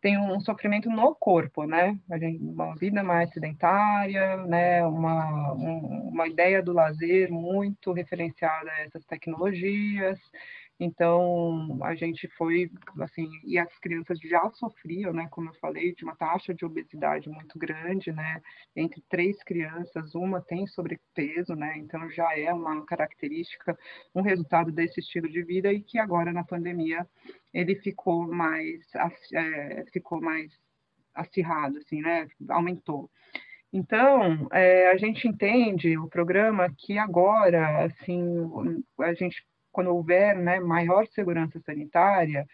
tem 0.02 0.18
um 0.18 0.40
sofrimento 0.40 0.90
no 0.90 1.16
corpo, 1.16 1.64
né? 1.66 1.98
Uma 2.40 2.76
vida 2.76 3.04
mais 3.04 3.30
sedentária, 3.32 4.38
né? 4.48 4.84
Uma, 4.86 5.54
um, 5.54 6.10
uma 6.10 6.28
ideia 6.28 6.62
do 6.62 6.74
lazer 6.74 7.30
muito 7.32 7.94
referenciada 7.94 8.70
a 8.72 8.82
essas 8.82 9.06
tecnologias, 9.06 10.20
então, 10.84 11.78
a 11.84 11.94
gente 11.94 12.28
foi, 12.30 12.72
assim, 13.02 13.30
e 13.44 13.60
as 13.60 13.78
crianças 13.78 14.20
já 14.20 14.50
sofriam, 14.50 15.14
né, 15.14 15.28
como 15.30 15.50
eu 15.50 15.54
falei, 15.60 15.94
de 15.94 16.04
uma 16.04 16.16
taxa 16.16 16.56
de 16.56 16.66
obesidade 16.66 17.30
muito 17.30 17.60
grande, 17.60 18.12
né, 18.12 18.42
entre 18.76 19.00
três 19.08 19.44
crianças, 19.44 20.16
uma 20.16 20.42
tem 20.42 20.66
sobrepeso, 20.66 21.54
né, 21.54 21.78
então 21.78 22.10
já 22.10 22.36
é 22.36 22.52
uma 22.52 22.84
característica, 22.84 23.78
um 24.16 24.24
resultado 24.24 24.72
desse 24.72 25.02
estilo 25.02 25.30
de 25.30 25.44
vida 25.44 25.72
e 25.72 25.82
que 25.82 26.00
agora 26.00 26.34
na 26.34 26.44
pandemia 26.44 27.08
ele 27.54 27.76
ficou 27.76 28.28
mais, 28.28 28.82
é, 29.36 29.86
ficou 29.94 30.20
mais 30.20 30.52
acirrado, 31.14 31.78
assim, 31.78 32.02
né, 32.02 32.28
aumentou. 32.50 33.08
Então, 33.72 34.48
é, 34.52 34.90
a 34.90 34.98
gente 34.98 35.28
entende 35.28 35.96
o 35.96 36.08
programa 36.08 36.74
que 36.76 36.98
agora, 36.98 37.86
assim, 37.86 38.84
a 39.00 39.14
gente 39.14 39.46
quando 39.72 39.88
houver 39.88 40.36
né, 40.38 40.60
maior 40.60 41.08
segurança 41.08 41.60
sanitária, 41.62 42.46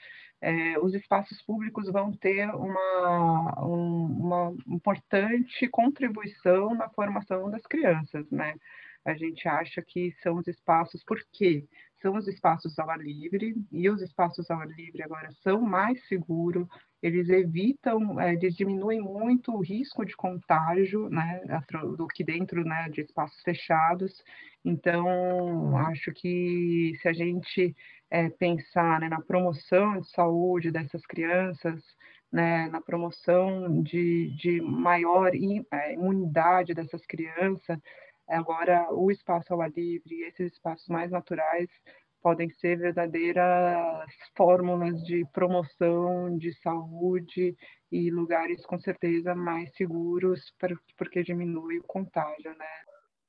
é, 0.42 0.78
os 0.80 0.94
espaços 0.94 1.42
públicos 1.42 1.90
vão 1.92 2.12
ter 2.12 2.48
uma, 2.50 3.66
um, 3.66 4.06
uma 4.06 4.56
importante 4.68 5.68
contribuição 5.70 6.76
na 6.76 6.90
formação 6.90 7.50
das 7.50 7.66
crianças, 7.66 8.30
né? 8.30 8.54
A 9.04 9.16
gente 9.16 9.48
acha 9.48 9.82
que 9.82 10.12
são 10.22 10.36
os 10.36 10.48
espaços, 10.48 11.04
por 11.04 11.18
quê? 11.32 11.66
São 12.02 12.16
os 12.16 12.28
espaços 12.28 12.78
ao 12.78 12.90
ar 12.90 13.00
livre, 13.00 13.56
e 13.72 13.90
os 13.90 14.02
espaços 14.02 14.52
ao 14.52 14.60
ar 14.60 14.68
livre 14.68 15.02
agora 15.02 15.32
são 15.42 15.62
mais 15.62 16.06
seguros, 16.08 16.68
eles 17.02 17.30
evitam, 17.30 18.20
é, 18.20 18.34
eles 18.34 18.56
diminuem 18.56 19.00
muito 19.00 19.54
o 19.54 19.62
risco 19.62 20.06
de 20.06 20.16
contágio, 20.16 21.10
né, 21.10 21.42
do 21.96 22.08
que 22.08 22.24
dentro, 22.24 22.64
né, 22.64 22.90
de 22.90 23.02
espaços 23.02 23.42
fechados. 23.44 24.24
Então, 24.66 25.78
acho 25.78 26.12
que 26.12 26.94
se 27.02 27.08
a 27.08 27.14
gente 27.14 27.76
é, 28.10 28.30
pensar 28.30 29.00
né, 29.00 29.10
na 29.10 29.22
promoção 29.22 30.02
de 30.02 30.10
saúde 30.10 30.72
dessas 30.72 31.06
crianças, 31.06 31.84
né, 32.32 32.68
na 32.70 32.82
promoção 32.82 33.82
de, 33.84 34.36
de 34.36 34.62
maior 34.62 35.32
é, 35.34 35.94
imunidade 35.94 36.74
dessas 36.74 37.06
crianças, 37.06 37.80
agora 38.28 38.92
o 38.92 39.10
espaço 39.12 39.54
ao 39.54 39.62
ar 39.62 39.72
livre, 39.72 40.24
esses 40.24 40.54
espaços 40.54 40.88
mais 40.88 41.12
naturais, 41.12 41.70
podem 42.28 42.50
ser 42.50 42.78
verdadeiras 42.78 44.12
fórmulas 44.36 45.02
de 45.04 45.26
promoção 45.32 46.38
de 46.38 46.52
saúde 46.60 47.56
e 47.90 48.12
lugares 48.12 48.66
com 48.66 48.78
certeza 48.78 49.34
mais 49.34 49.74
seguros 49.78 50.54
porque 50.98 51.24
diminui 51.24 51.80
o 51.80 51.84
contágio, 51.84 52.52
né? 52.58 52.66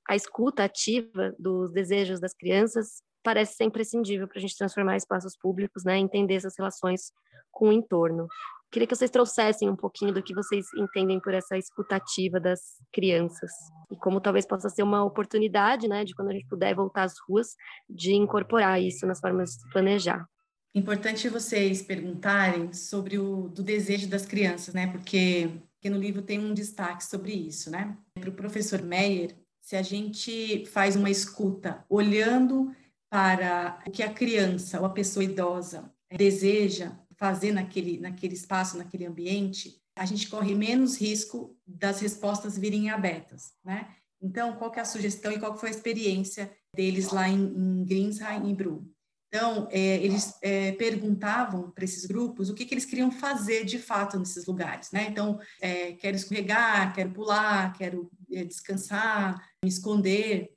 A 0.09 0.17
escuta 0.17 0.65
ativa 0.65 1.33
dos 1.39 1.71
desejos 1.73 2.19
das 2.19 2.35
crianças 2.35 3.01
parece 3.23 3.55
ser 3.55 3.65
imprescindível 3.65 4.27
para 4.27 4.39
a 4.39 4.41
gente 4.41 4.59
transformar 4.59 4.97
espaços 4.97 5.37
públicos, 5.37 5.85
né, 5.85 5.97
entender 5.97 6.35
essas 6.35 6.59
relações 6.59 7.13
com 7.53 7.69
o 7.69 7.73
entorno. 7.73 8.27
Queria 8.71 8.87
que 8.87 8.95
vocês 8.95 9.11
trouxessem 9.11 9.69
um 9.71 9.77
pouquinho 9.77 10.13
do 10.13 10.23
que 10.23 10.35
vocês 10.35 10.67
entendem 10.77 11.19
por 11.21 11.33
essa 11.33 11.57
escutativa 11.57 12.39
das 12.39 12.61
crianças 12.93 13.51
e 13.91 13.97
como 13.97 14.21
talvez 14.21 14.47
possa 14.47 14.69
ser 14.69 14.83
uma 14.83 15.03
oportunidade, 15.03 15.89
né, 15.89 16.05
de 16.05 16.15
quando 16.15 16.29
a 16.29 16.33
gente 16.33 16.47
puder 16.47 16.75
voltar 16.75 17.05
às 17.05 17.15
ruas, 17.27 17.55
de 17.89 18.13
incorporar 18.13 18.81
isso 18.81 19.07
nas 19.07 19.21
formas 19.21 19.53
de 19.53 19.71
planejar. 19.73 20.29
Importante 20.75 21.31
vocês 21.31 21.81
perguntarem 21.81 22.73
sobre 22.75 23.19
o 23.19 23.49
do 23.49 23.63
desejo 23.63 24.07
das 24.07 24.27
crianças, 24.27 24.75
né, 24.75 24.87
porque, 24.87 25.51
porque 25.75 25.89
no 25.89 25.99
livro 25.99 26.21
tem 26.21 26.39
um 26.39 26.53
destaque 26.53 27.05
sobre 27.05 27.33
isso, 27.33 27.71
né. 27.71 27.97
Para 28.21 28.29
o 28.29 28.35
professor 28.35 28.83
Meyer, 28.83 29.35
se 29.63 29.77
a 29.77 29.83
gente 29.83 30.67
faz 30.67 30.95
uma 30.95 31.09
escuta 31.09 31.85
olhando 31.89 32.71
para 33.11 33.83
o 33.87 33.91
que 33.91 34.03
a 34.03 34.13
criança 34.13 34.79
ou 34.79 34.85
a 34.85 34.91
pessoa 34.91 35.25
idosa 35.25 35.91
deseja 36.11 36.93
fazer 37.19 37.53
naquele, 37.53 37.99
naquele 37.99 38.35
espaço, 38.35 38.79
naquele 38.79 39.05
ambiente, 39.05 39.83
a 39.97 40.07
gente 40.07 40.29
corre 40.29 40.55
menos 40.55 40.97
risco 40.97 41.57
das 41.67 42.01
respostas 42.01 42.57
virem 42.57 42.91
abertas, 42.91 43.53
né? 43.65 43.95
Então, 44.21 44.57
qual 44.57 44.71
que 44.71 44.79
é 44.79 44.83
a 44.83 44.87
sugestão 44.87 45.31
e 45.31 45.39
qual 45.39 45.57
foi 45.57 45.69
a 45.69 45.73
experiência 45.73 46.51
deles 46.75 47.11
lá 47.11 47.29
em, 47.29 47.41
em 47.41 47.85
Greensheim 47.85 48.51
e 48.51 48.55
Bru? 48.55 48.89
Então, 49.29 49.69
é, 49.71 49.97
eles 49.97 50.39
é, 50.43 50.73
perguntavam 50.73 51.71
para 51.71 51.85
esses 51.85 52.07
grupos 52.07 52.49
o 52.49 52.55
que, 52.55 52.65
que, 52.65 52.73
eles 52.73 52.87
queriam 52.87 53.11
fazer 53.11 53.65
de 53.65 53.79
fato 53.79 54.19
nesses 54.19 54.47
lugares, 54.47 54.91
né? 54.91 55.07
Então, 55.09 55.39
é, 55.61 55.93
quero 55.93 56.17
escorregar, 56.17 56.95
quero 56.95 57.11
pular, 57.11 57.73
quero 57.77 58.11
é, 58.33 58.45
descansar, 58.45 59.37
me 59.63 59.69
esconder, 59.69 60.51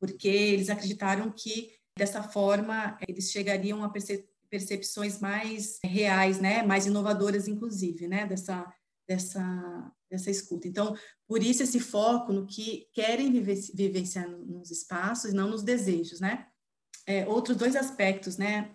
porque 0.00 0.28
eles 0.28 0.70
acreditaram 0.70 1.30
que 1.30 1.72
dessa 1.96 2.22
forma 2.22 2.96
eles 3.06 3.30
chegariam 3.30 3.84
a 3.84 3.88
perceber 3.90 4.28
percepções 4.56 5.20
mais 5.20 5.78
reais, 5.84 6.40
né, 6.40 6.62
mais 6.62 6.86
inovadoras, 6.86 7.46
inclusive, 7.46 8.08
né, 8.08 8.26
dessa, 8.26 8.66
dessa, 9.06 9.92
dessa 10.10 10.30
escuta. 10.30 10.66
Então, 10.66 10.96
por 11.28 11.42
isso 11.42 11.62
esse 11.62 11.78
foco 11.78 12.32
no 12.32 12.46
que 12.46 12.88
querem 12.94 13.30
vivenciar 13.30 14.26
nos 14.28 14.70
espaços, 14.70 15.34
não 15.34 15.50
nos 15.50 15.62
desejos, 15.62 16.20
né. 16.20 16.46
É, 17.06 17.26
outros 17.26 17.56
dois 17.56 17.76
aspectos, 17.76 18.38
né, 18.38 18.74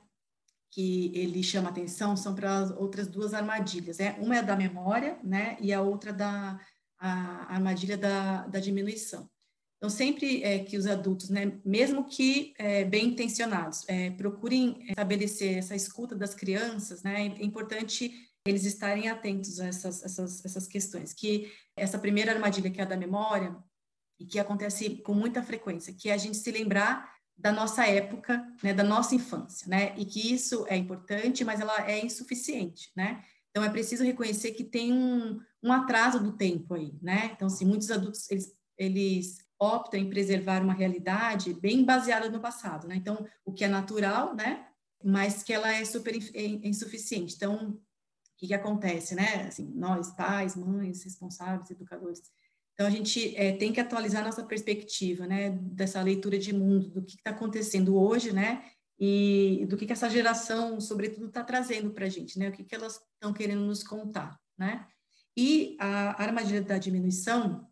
que 0.72 1.12
ele 1.16 1.44
chama 1.44 1.70
atenção 1.70 2.16
são 2.16 2.34
para 2.34 2.60
as 2.60 2.72
outras 2.72 3.08
duas 3.08 3.34
armadilhas, 3.34 3.98
né? 3.98 4.18
Uma 4.22 4.38
é 4.38 4.40
a 4.40 4.42
da 4.42 4.56
memória, 4.56 5.20
né, 5.22 5.58
e 5.60 5.74
a 5.74 5.82
outra 5.82 6.14
da 6.14 6.58
a 6.98 7.56
armadilha 7.56 7.98
da, 7.98 8.46
da 8.46 8.60
diminuição. 8.60 9.28
Então, 9.82 9.90
sempre 9.90 10.44
é, 10.44 10.60
que 10.60 10.78
os 10.78 10.86
adultos, 10.86 11.32
né, 11.32 11.60
mesmo 11.66 12.06
que 12.06 12.54
é, 12.60 12.86
bem 12.86 13.08
intencionados, 13.08 13.84
é, 13.88 14.12
procurem 14.12 14.78
estabelecer 14.88 15.58
essa 15.58 15.76
escuta 15.76 16.16
das 16.16 16.36
crianças, 16.36 17.02
né, 17.02 17.26
é 17.26 17.44
importante 17.44 18.14
eles 18.46 18.64
estarem 18.64 19.10
atentos 19.10 19.60
a 19.60 19.66
essas, 19.66 20.04
essas, 20.04 20.46
essas 20.46 20.68
questões. 20.68 21.14
Que 21.14 21.52
essa 21.76 21.98
primeira 21.98 22.32
armadilha, 22.32 22.70
que 22.70 22.80
é 22.80 22.84
a 22.84 22.88
da 22.88 22.96
memória, 22.96 23.58
e 24.20 24.26
que 24.28 24.38
acontece 24.38 24.98
com 24.98 25.16
muita 25.16 25.42
frequência, 25.42 25.96
que 25.98 26.10
é 26.10 26.14
a 26.14 26.18
gente 26.18 26.38
se 26.38 26.52
lembrar 26.52 27.12
da 27.36 27.52
nossa 27.52 27.84
época, 27.88 28.46
né, 28.62 28.76
da 28.76 28.84
nossa 28.84 29.16
infância, 29.16 29.68
né, 29.68 29.96
e 29.98 30.06
que 30.06 30.32
isso 30.32 30.64
é 30.70 30.78
importante, 30.78 31.44
mas 31.44 31.60
ela 31.60 31.90
é 31.90 32.06
insuficiente, 32.06 32.92
né. 32.96 33.24
Então, 33.50 33.64
é 33.64 33.70
preciso 33.70 34.04
reconhecer 34.04 34.52
que 34.52 34.64
tem 34.64 34.94
um, 34.94 35.40
um 35.64 35.74
atraso 35.74 36.20
do 36.20 36.34
tempo 36.34 36.76
aí, 36.76 36.94
né. 37.02 37.32
Então, 37.34 37.48
assim, 37.48 37.66
muitos 37.66 37.90
adultos, 37.90 38.30
eles, 38.30 38.54
eles 38.78 39.51
optam 39.62 40.00
em 40.00 40.10
preservar 40.10 40.64
uma 40.64 40.74
realidade 40.74 41.54
bem 41.54 41.86
baseada 41.86 42.28
no 42.30 42.40
passado, 42.40 42.88
né? 42.88 42.96
Então, 42.96 43.24
o 43.46 43.54
que 43.54 43.64
é 43.64 43.68
natural, 43.68 44.36
né? 44.36 44.66
Mas 45.04 45.44
que 45.44 45.54
ela 45.54 45.72
é 45.72 45.86
super 45.86 46.16
insuficiente. 46.64 47.36
Então, 47.36 47.70
o 47.70 47.80
que, 48.38 48.48
que 48.48 48.54
acontece, 48.56 49.14
né? 49.14 49.46
Assim, 49.48 49.72
nós, 49.76 50.12
pais, 50.16 50.56
mães, 50.56 51.04
responsáveis, 51.04 51.70
educadores. 51.70 52.24
Então, 52.74 52.88
a 52.88 52.90
gente 52.90 53.36
é, 53.38 53.52
tem 53.52 53.72
que 53.72 53.80
atualizar 53.80 54.24
nossa 54.24 54.44
perspectiva, 54.44 55.28
né? 55.28 55.52
Dessa 55.52 56.02
leitura 56.02 56.40
de 56.40 56.52
mundo, 56.52 56.90
do 56.90 57.06
que 57.06 57.18
está 57.18 57.30
acontecendo 57.30 57.96
hoje, 57.96 58.34
né? 58.34 58.66
E 59.00 59.64
do 59.70 59.78
que, 59.78 59.86
que 59.86 59.94
essa 59.94 60.10
geração, 60.10 60.82
sobretudo, 60.82 61.28
está 61.28 61.44
trazendo 61.44 61.92
para 61.92 62.08
a 62.08 62.10
gente, 62.10 62.40
né? 62.40 62.50
O 62.50 62.52
que, 62.52 62.64
que 62.64 62.74
elas 62.74 63.00
estão 63.14 63.32
querendo 63.32 63.62
nos 63.62 63.84
contar, 63.84 64.40
né? 64.58 64.88
E 65.38 65.78
a 65.80 66.20
armadilha 66.22 66.64
da 66.64 66.80
diminuição 66.80 67.68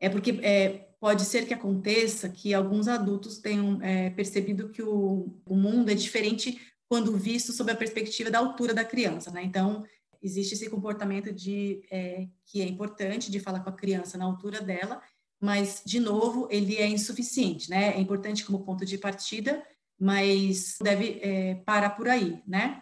é 0.00 0.08
porque 0.08 0.40
é, 0.42 0.91
pode 1.02 1.24
ser 1.24 1.48
que 1.48 1.52
aconteça 1.52 2.28
que 2.28 2.54
alguns 2.54 2.86
adultos 2.86 3.38
tenham 3.38 3.82
é, 3.82 4.10
percebido 4.10 4.68
que 4.68 4.84
o, 4.84 5.34
o 5.44 5.56
mundo 5.56 5.90
é 5.90 5.94
diferente 5.96 6.60
quando 6.88 7.16
visto 7.16 7.50
sob 7.50 7.72
a 7.72 7.76
perspectiva 7.76 8.30
da 8.30 8.38
altura 8.38 8.72
da 8.72 8.84
criança, 8.84 9.32
né? 9.32 9.42
Então, 9.42 9.84
existe 10.22 10.54
esse 10.54 10.70
comportamento 10.70 11.32
de 11.32 11.82
é, 11.90 12.28
que 12.46 12.62
é 12.62 12.68
importante 12.68 13.32
de 13.32 13.40
falar 13.40 13.64
com 13.64 13.70
a 13.70 13.76
criança 13.76 14.16
na 14.16 14.24
altura 14.24 14.60
dela, 14.60 15.02
mas 15.40 15.82
de 15.84 15.98
novo 15.98 16.46
ele 16.52 16.76
é 16.76 16.86
insuficiente, 16.86 17.68
né? 17.68 17.96
É 17.96 18.00
importante 18.00 18.44
como 18.44 18.64
ponto 18.64 18.86
de 18.86 18.96
partida, 18.96 19.60
mas 19.98 20.76
deve 20.80 21.18
é, 21.20 21.56
parar 21.66 21.90
por 21.90 22.08
aí, 22.08 22.40
né? 22.46 22.80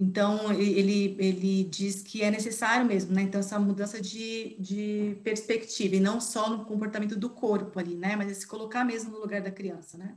Então, 0.00 0.52
ele, 0.52 1.16
ele 1.18 1.64
diz 1.64 2.02
que 2.02 2.22
é 2.22 2.30
necessário 2.30 2.86
mesmo, 2.86 3.12
né? 3.12 3.22
Então, 3.22 3.40
essa 3.40 3.58
mudança 3.58 4.00
de, 4.00 4.56
de 4.60 5.20
perspectiva, 5.24 5.96
e 5.96 6.00
não 6.00 6.20
só 6.20 6.48
no 6.48 6.64
comportamento 6.64 7.16
do 7.16 7.28
corpo 7.28 7.80
ali, 7.80 7.96
né? 7.96 8.14
Mas 8.14 8.30
é 8.30 8.34
se 8.34 8.46
colocar 8.46 8.84
mesmo 8.84 9.10
no 9.10 9.18
lugar 9.18 9.42
da 9.42 9.50
criança, 9.50 9.98
né? 9.98 10.16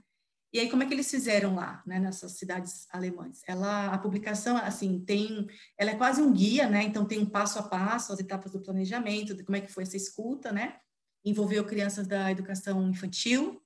E 0.53 0.59
aí, 0.59 0.69
como 0.69 0.83
é 0.83 0.85
que 0.85 0.93
eles 0.93 1.09
fizeram 1.09 1.55
lá, 1.55 1.81
né? 1.83 1.97
Nessas 1.97 2.33
cidades 2.33 2.85
alemãs? 2.91 3.41
Ela, 3.47 3.87
a 3.87 3.97
publicação, 3.97 4.55
assim, 4.57 4.99
tem... 4.99 5.47
Ela 5.75 5.91
é 5.91 5.95
quase 5.95 6.21
um 6.21 6.31
guia, 6.31 6.69
né? 6.69 6.83
Então, 6.83 7.03
tem 7.03 7.17
um 7.17 7.25
passo 7.25 7.57
a 7.57 7.63
passo, 7.63 8.13
as 8.13 8.19
etapas 8.19 8.51
do 8.51 8.61
planejamento, 8.61 9.33
de 9.33 9.43
como 9.43 9.55
é 9.55 9.61
que 9.61 9.71
foi 9.71 9.81
essa 9.81 9.97
escuta, 9.97 10.51
né? 10.51 10.75
Envolveu 11.25 11.65
crianças 11.65 12.05
da 12.05 12.29
educação 12.29 12.87
infantil, 12.87 13.59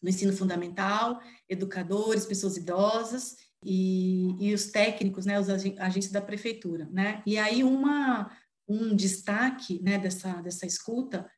no 0.00 0.10
ensino 0.10 0.32
fundamental, 0.32 1.20
educadores, 1.48 2.24
pessoas 2.24 2.56
idosas 2.56 3.34
e, 3.64 4.36
e 4.40 4.54
os 4.54 4.66
técnicos, 4.66 5.26
né, 5.26 5.38
os 5.40 5.48
agentes 5.48 6.10
da 6.10 6.20
prefeitura, 6.20 6.88
né? 6.90 7.22
E 7.26 7.38
aí 7.38 7.64
uma 7.64 8.30
um 8.68 8.96
destaque, 8.96 9.80
né, 9.82 9.98
dessa 9.98 10.42
dessa 10.42 10.66
escuta 10.66 11.28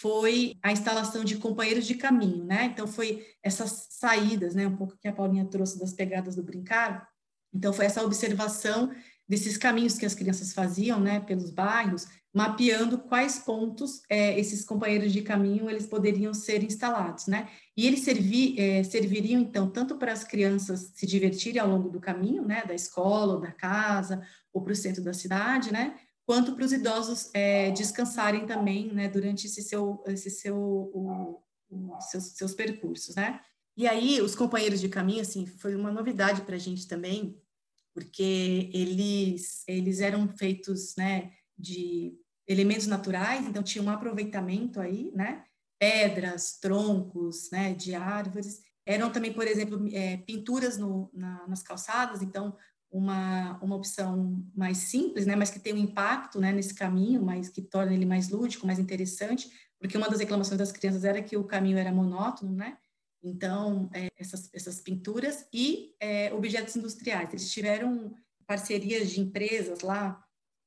foi 0.00 0.56
a 0.62 0.72
instalação 0.72 1.22
de 1.22 1.36
companheiros 1.36 1.86
de 1.86 1.94
caminho, 1.94 2.44
né? 2.44 2.66
Então 2.66 2.86
foi 2.86 3.26
essas 3.42 3.88
saídas, 3.90 4.54
né, 4.54 4.66
um 4.66 4.76
pouco 4.76 4.96
que 4.98 5.08
a 5.08 5.12
Paulinha 5.12 5.44
trouxe 5.44 5.78
das 5.78 5.92
pegadas 5.92 6.34
do 6.36 6.42
brincar. 6.42 7.06
Então 7.52 7.72
foi 7.72 7.84
essa 7.84 8.02
observação 8.02 8.90
desses 9.28 9.56
caminhos 9.56 9.98
que 9.98 10.06
as 10.06 10.14
crianças 10.14 10.52
faziam, 10.52 10.98
né, 11.00 11.20
pelos 11.20 11.50
bairros, 11.50 12.06
mapeando 12.32 12.96
quais 12.96 13.38
pontos 13.38 14.02
é, 14.08 14.38
esses 14.38 14.64
companheiros 14.64 15.12
de 15.12 15.20
caminho 15.20 15.68
eles 15.68 15.86
poderiam 15.86 16.32
ser 16.32 16.64
instalados, 16.64 17.26
né? 17.26 17.48
E 17.76 17.86
eles 17.86 18.00
servi, 18.00 18.58
é, 18.58 18.82
serviriam 18.82 19.40
então 19.40 19.68
tanto 19.68 19.98
para 19.98 20.12
as 20.12 20.24
crianças 20.24 20.92
se 20.94 21.06
divertirem 21.06 21.60
ao 21.60 21.68
longo 21.68 21.90
do 21.90 22.00
caminho, 22.00 22.42
né, 22.42 22.64
da 22.64 22.74
escola 22.74 23.34
ou 23.34 23.40
da 23.40 23.52
casa 23.52 24.26
ou 24.52 24.62
para 24.62 24.72
o 24.72 24.76
centro 24.76 25.02
da 25.02 25.12
cidade, 25.12 25.70
né? 25.72 25.98
Quanto 26.24 26.54
para 26.54 26.64
os 26.64 26.72
idosos 26.72 27.30
é, 27.34 27.70
descansarem 27.70 28.46
também, 28.46 28.92
né, 28.92 29.08
durante 29.08 29.46
esse 29.46 29.62
seu, 29.62 30.02
esse 30.06 30.30
seu, 30.30 30.56
o, 30.56 31.42
o, 31.68 32.00
seus, 32.00 32.24
seus 32.28 32.54
percursos, 32.54 33.14
né? 33.14 33.40
E 33.76 33.86
aí 33.86 34.22
os 34.22 34.34
companheiros 34.34 34.80
de 34.80 34.88
caminho, 34.88 35.20
assim, 35.20 35.44
foi 35.46 35.74
uma 35.74 35.90
novidade 35.90 36.42
para 36.42 36.56
a 36.56 36.58
gente 36.58 36.86
também, 36.86 37.38
porque 37.94 38.70
eles 38.72 39.64
eles 39.68 40.00
eram 40.00 40.28
feitos, 40.28 40.94
né, 40.96 41.32
de 41.58 42.21
elementos 42.46 42.86
naturais, 42.86 43.46
então 43.46 43.62
tinha 43.62 43.82
um 43.82 43.90
aproveitamento 43.90 44.80
aí, 44.80 45.10
né? 45.14 45.44
Pedras, 45.78 46.58
troncos, 46.60 47.50
né, 47.50 47.74
de 47.74 47.94
árvores. 47.94 48.60
Eram 48.86 49.10
também, 49.10 49.32
por 49.32 49.46
exemplo, 49.46 49.88
é, 49.92 50.16
pinturas 50.18 50.78
no, 50.78 51.10
na, 51.12 51.46
nas 51.46 51.62
calçadas, 51.62 52.22
então 52.22 52.56
uma, 52.90 53.58
uma 53.62 53.76
opção 53.76 54.44
mais 54.54 54.78
simples, 54.78 55.24
né, 55.24 55.34
mas 55.34 55.50
que 55.50 55.58
tem 55.58 55.72
um 55.72 55.78
impacto 55.78 56.38
né, 56.38 56.52
nesse 56.52 56.74
caminho, 56.74 57.22
mas 57.22 57.48
que 57.48 57.62
torna 57.62 57.94
ele 57.94 58.04
mais 58.04 58.28
lúdico, 58.28 58.66
mais 58.66 58.78
interessante, 58.78 59.50
porque 59.80 59.96
uma 59.96 60.08
das 60.08 60.20
reclamações 60.20 60.58
das 60.58 60.70
crianças 60.70 61.04
era 61.04 61.22
que 61.22 61.36
o 61.36 61.44
caminho 61.44 61.78
era 61.78 61.90
monótono, 61.90 62.52
né? 62.52 62.76
Então, 63.24 63.88
é, 63.94 64.08
essas, 64.16 64.50
essas 64.52 64.80
pinturas 64.80 65.46
e 65.52 65.94
é, 66.00 66.32
objetos 66.34 66.76
industriais. 66.76 67.30
Eles 67.30 67.50
tiveram 67.50 68.14
parcerias 68.46 69.10
de 69.10 69.20
empresas 69.20 69.80
lá 69.80 70.22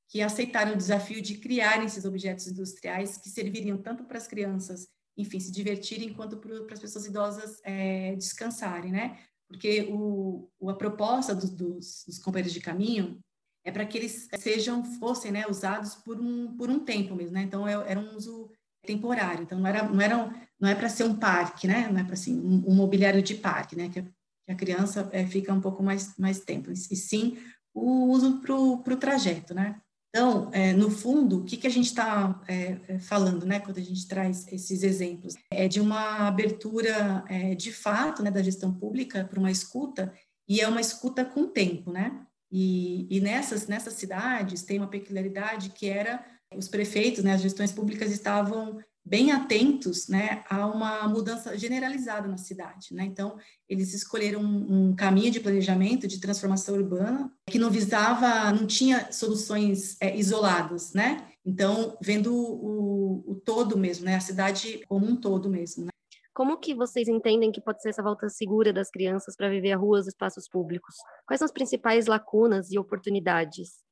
que 0.07 0.21
aceitaram 0.21 0.73
o 0.73 0.77
desafio 0.77 1.21
de 1.21 1.37
criar 1.37 1.83
esses 1.83 2.05
objetos 2.05 2.47
industriais 2.47 3.17
que 3.17 3.29
serviriam 3.29 3.77
tanto 3.77 4.03
para 4.03 4.17
as 4.17 4.27
crianças, 4.27 4.87
enfim, 5.17 5.39
se 5.39 5.51
divertirem, 5.51 6.13
quanto 6.13 6.37
para 6.37 6.73
as 6.73 6.79
pessoas 6.79 7.05
idosas 7.05 7.59
é, 7.63 8.15
descansarem, 8.15 8.91
né? 8.91 9.17
Porque 9.47 9.87
o, 9.91 10.49
a 10.67 10.73
proposta 10.73 11.33
dos, 11.33 11.49
dos, 11.49 12.03
dos 12.05 12.19
companheiros 12.19 12.53
de 12.53 12.61
caminho 12.61 13.19
é 13.63 13.71
para 13.71 13.85
que 13.85 13.97
eles 13.97 14.27
sejam, 14.37 14.83
fossem 14.83 15.31
né, 15.31 15.45
usados 15.47 15.95
por 15.95 16.19
um, 16.19 16.55
por 16.55 16.69
um 16.69 16.79
tempo 16.79 17.15
mesmo, 17.15 17.33
né? 17.33 17.41
Então, 17.41 17.67
é, 17.67 17.73
era 17.89 17.99
um 17.99 18.15
uso 18.15 18.51
temporário, 18.85 19.41
então 19.41 19.59
não 19.59 19.67
era, 19.67 19.83
não 19.83 19.99
era, 19.99 20.47
não 20.59 20.69
é 20.69 20.75
para 20.75 20.87
ser 20.87 21.03
um 21.03 21.15
parque, 21.15 21.67
né? 21.67 21.89
Não 21.91 21.99
é 21.99 22.03
para 22.03 22.13
assim, 22.13 22.39
um, 22.39 22.71
um, 22.71 22.75
mobiliário 22.75 23.21
de 23.23 23.35
parque, 23.35 23.75
né? 23.75 23.89
Que 23.89 23.99
a, 23.99 24.03
que 24.03 24.51
a 24.51 24.55
criança 24.55 25.09
é, 25.11 25.25
fica 25.25 25.51
um 25.51 25.61
pouco 25.61 25.81
mais, 25.81 26.15
mais 26.17 26.41
tempo, 26.41 26.71
e 26.71 26.75
sim 26.75 27.37
o 27.73 28.05
uso 28.09 28.39
para 28.39 28.53
o 28.55 28.97
trajeto, 28.97 29.53
né? 29.53 29.81
Então, 30.15 30.49
é, 30.53 30.71
no 30.71 30.89
fundo, 30.89 31.41
o 31.41 31.43
que, 31.43 31.57
que 31.57 31.67
a 31.67 31.69
gente 31.69 31.87
está 31.87 32.41
é, 32.47 32.79
é, 32.87 32.99
falando, 32.99 33.45
né, 33.45 33.59
quando 33.59 33.79
a 33.79 33.83
gente 33.83 34.07
traz 34.07 34.47
esses 34.47 34.81
exemplos? 34.81 35.35
É 35.51 35.67
de 35.67 35.81
uma 35.81 36.25
abertura, 36.25 37.25
é, 37.27 37.53
de 37.53 37.69
fato, 37.69 38.23
né, 38.23 38.31
da 38.31 38.41
gestão 38.41 38.73
pública 38.73 39.25
para 39.25 39.37
uma 39.37 39.51
escuta, 39.51 40.13
e 40.47 40.61
é 40.61 40.67
uma 40.69 40.79
escuta 40.79 41.25
com 41.25 41.49
tempo, 41.49 41.91
né? 41.91 42.25
E, 42.49 43.05
e 43.13 43.19
nessas, 43.19 43.67
nessas 43.67 43.95
cidades 43.95 44.63
tem 44.63 44.77
uma 44.77 44.87
peculiaridade 44.87 45.71
que 45.71 45.89
era 45.89 46.25
os 46.55 46.69
prefeitos, 46.69 47.21
né, 47.21 47.33
as 47.33 47.41
gestões 47.41 47.73
públicas 47.73 48.09
estavam 48.09 48.79
bem 49.05 49.31
atentos 49.31 50.07
né, 50.07 50.43
a 50.49 50.65
uma 50.65 51.07
mudança 51.07 51.55
generalizada 51.57 52.27
na 52.27 52.37
cidade. 52.37 52.93
Né? 52.93 53.05
Então, 53.05 53.37
eles 53.69 53.93
escolheram 53.93 54.41
um, 54.41 54.89
um, 54.89 54.95
caminho 54.95 55.31
de 55.31 55.39
planejamento, 55.39 56.07
de 56.07 56.19
transformação 56.19 56.75
urbana, 56.75 57.31
que 57.47 57.59
não 57.59 57.69
visava, 57.69 58.51
não 58.51 58.65
tinha 58.65 59.11
soluções 59.11 59.95
é, 60.01 60.17
isoladas, 60.17 60.93
né? 60.93 61.27
Então, 61.45 61.95
vendo 62.01 62.33
o, 62.33 63.23
o, 63.27 63.35
todo 63.35 63.77
mesmo, 63.77 64.05
né? 64.05 64.15
a 64.15 64.19
cidade 64.19 64.83
como 64.87 65.05
um 65.05 65.15
todo 65.15 65.47
mesmo. 65.47 65.85
Né? 65.85 65.91
Como 66.33 66.57
que 66.57 66.73
vocês 66.73 67.07
entendem 67.07 67.51
que 67.51 67.61
pode 67.61 67.83
ser 67.83 67.89
essa 67.89 68.01
volta 68.01 68.27
segura 68.29 68.73
das 68.73 68.89
crianças 68.89 69.35
para 69.35 69.49
viver 69.49 69.71
a 69.71 69.77
rua, 69.77 69.99
os 69.99 70.07
espaços 70.07 70.49
públicos? 70.49 70.95
Quais 71.27 71.37
são 71.37 71.45
as 71.45 71.51
principais 71.51 72.07
lacunas 72.07 72.71
e 72.71 72.79
oportunidades? 72.79 73.85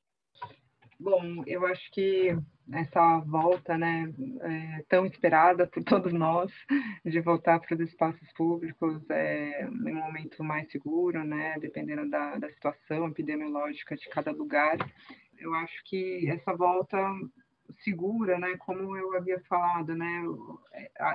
Bom, 0.99 1.43
eu 1.45 1.65
acho 1.67 1.91
que 1.91 2.35
essa 2.71 3.19
volta, 3.19 3.77
né, 3.77 4.11
é, 4.41 4.83
tão 4.87 5.05
esperada 5.05 5.67
por 5.67 5.83
todos 5.83 6.13
nós, 6.13 6.51
de 7.03 7.19
voltar 7.19 7.59
para 7.59 7.75
os 7.75 7.81
espaços 7.81 8.31
públicos 8.33 9.01
é, 9.09 9.63
em 9.63 9.91
um 9.91 9.95
momento 9.95 10.43
mais 10.43 10.71
seguro, 10.71 11.23
né, 11.23 11.55
dependendo 11.59 12.09
da, 12.09 12.37
da 12.37 12.49
situação 12.49 13.07
epidemiológica 13.07 13.95
de 13.95 14.07
cada 14.09 14.31
lugar. 14.31 14.77
Eu 15.37 15.53
acho 15.55 15.83
que 15.85 16.29
essa 16.29 16.55
volta 16.55 16.97
segura, 17.83 18.37
né, 18.39 18.55
como 18.57 18.95
eu 18.95 19.15
havia 19.15 19.39
falado, 19.41 19.95
né, 19.95 20.23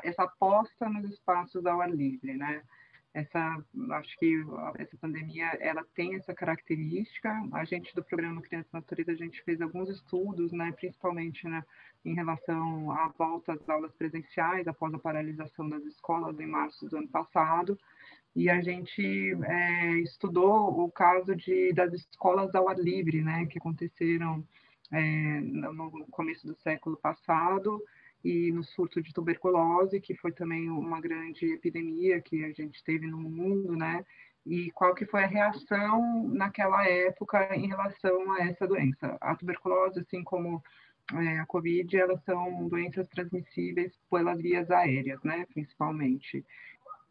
essa 0.03 0.25
aposta 0.25 0.89
nos 0.89 1.11
espaços 1.11 1.65
ao 1.65 1.81
ar 1.81 1.91
livre, 1.91 2.37
né, 2.37 2.63
essa 3.19 3.65
acho 3.91 4.19
que 4.19 4.45
essa 4.77 4.97
pandemia 4.97 5.47
ela 5.61 5.85
tem 5.95 6.15
essa 6.15 6.33
característica. 6.33 7.31
A 7.53 7.65
gente 7.65 7.95
do 7.95 8.03
programa 8.03 8.43
Criança 8.43 8.69
Natureza 8.73 9.13
a 9.13 9.17
gente 9.17 9.43
fez 9.43 9.61
alguns 9.61 9.89
estudos 9.89 10.53
né 10.53 10.73
principalmente 10.73 11.47
né, 11.49 11.65
em 12.05 12.15
relação 12.15 12.93
à 12.93 13.09
volta 13.09 13.53
às 13.53 13.69
aulas 13.69 13.93
presenciais 13.95 14.69
após 14.69 14.95
a 14.95 14.99
paralisação 14.99 15.69
das 15.69 15.85
escolas 15.85 16.39
em 16.39 16.47
março 16.47 16.89
do 16.89 16.97
ano 16.97 17.09
passado. 17.09 17.79
E 18.37 18.49
a 18.49 18.61
gente 18.61 19.03
é, 19.45 19.99
estudou 20.01 20.85
o 20.85 20.91
caso 20.91 21.35
de 21.35 21.73
das 21.73 21.93
escolas 21.93 22.55
ao 22.55 22.69
ar 22.69 22.79
livre 22.79 23.23
né 23.23 23.47
que 23.47 23.59
aconteceram 23.59 24.47
é, 24.93 25.41
no 25.41 26.07
começo 26.11 26.47
do 26.47 26.55
século 26.55 26.97
passado 26.97 27.83
e 28.29 28.53
no 28.53 28.63
surto 28.63 29.01
de 29.01 29.11
tuberculose, 29.11 30.01
que 30.01 30.15
foi 30.15 30.31
também 30.33 30.69
uma 30.69 31.01
grande 31.01 31.47
epidemia 31.47 32.21
que 32.21 32.45
a 32.45 32.53
gente 32.53 32.85
teve 32.85 33.07
no 33.07 33.17
mundo, 33.19 33.75
né? 33.75 34.05
E 34.45 34.71
qual 34.73 34.95
que 34.95 35.07
foi 35.07 35.25
a 35.25 35.27
reação 35.27 36.29
naquela 36.29 36.87
época 36.87 37.57
em 37.57 37.69
relação 37.69 38.33
a 38.33 38.41
essa 38.41 38.67
doença? 38.67 39.17
A 39.19 39.35
tuberculose, 39.35 40.01
assim 40.01 40.23
como 40.23 40.63
é, 41.15 41.39
a 41.39 41.47
Covid, 41.47 41.97
elas 41.97 42.23
são 42.25 42.69
doenças 42.69 43.09
transmissíveis 43.09 43.93
pelas 44.11 44.39
vias 44.39 44.71
aéreas, 44.71 45.23
né? 45.23 45.47
Principalmente. 45.55 46.45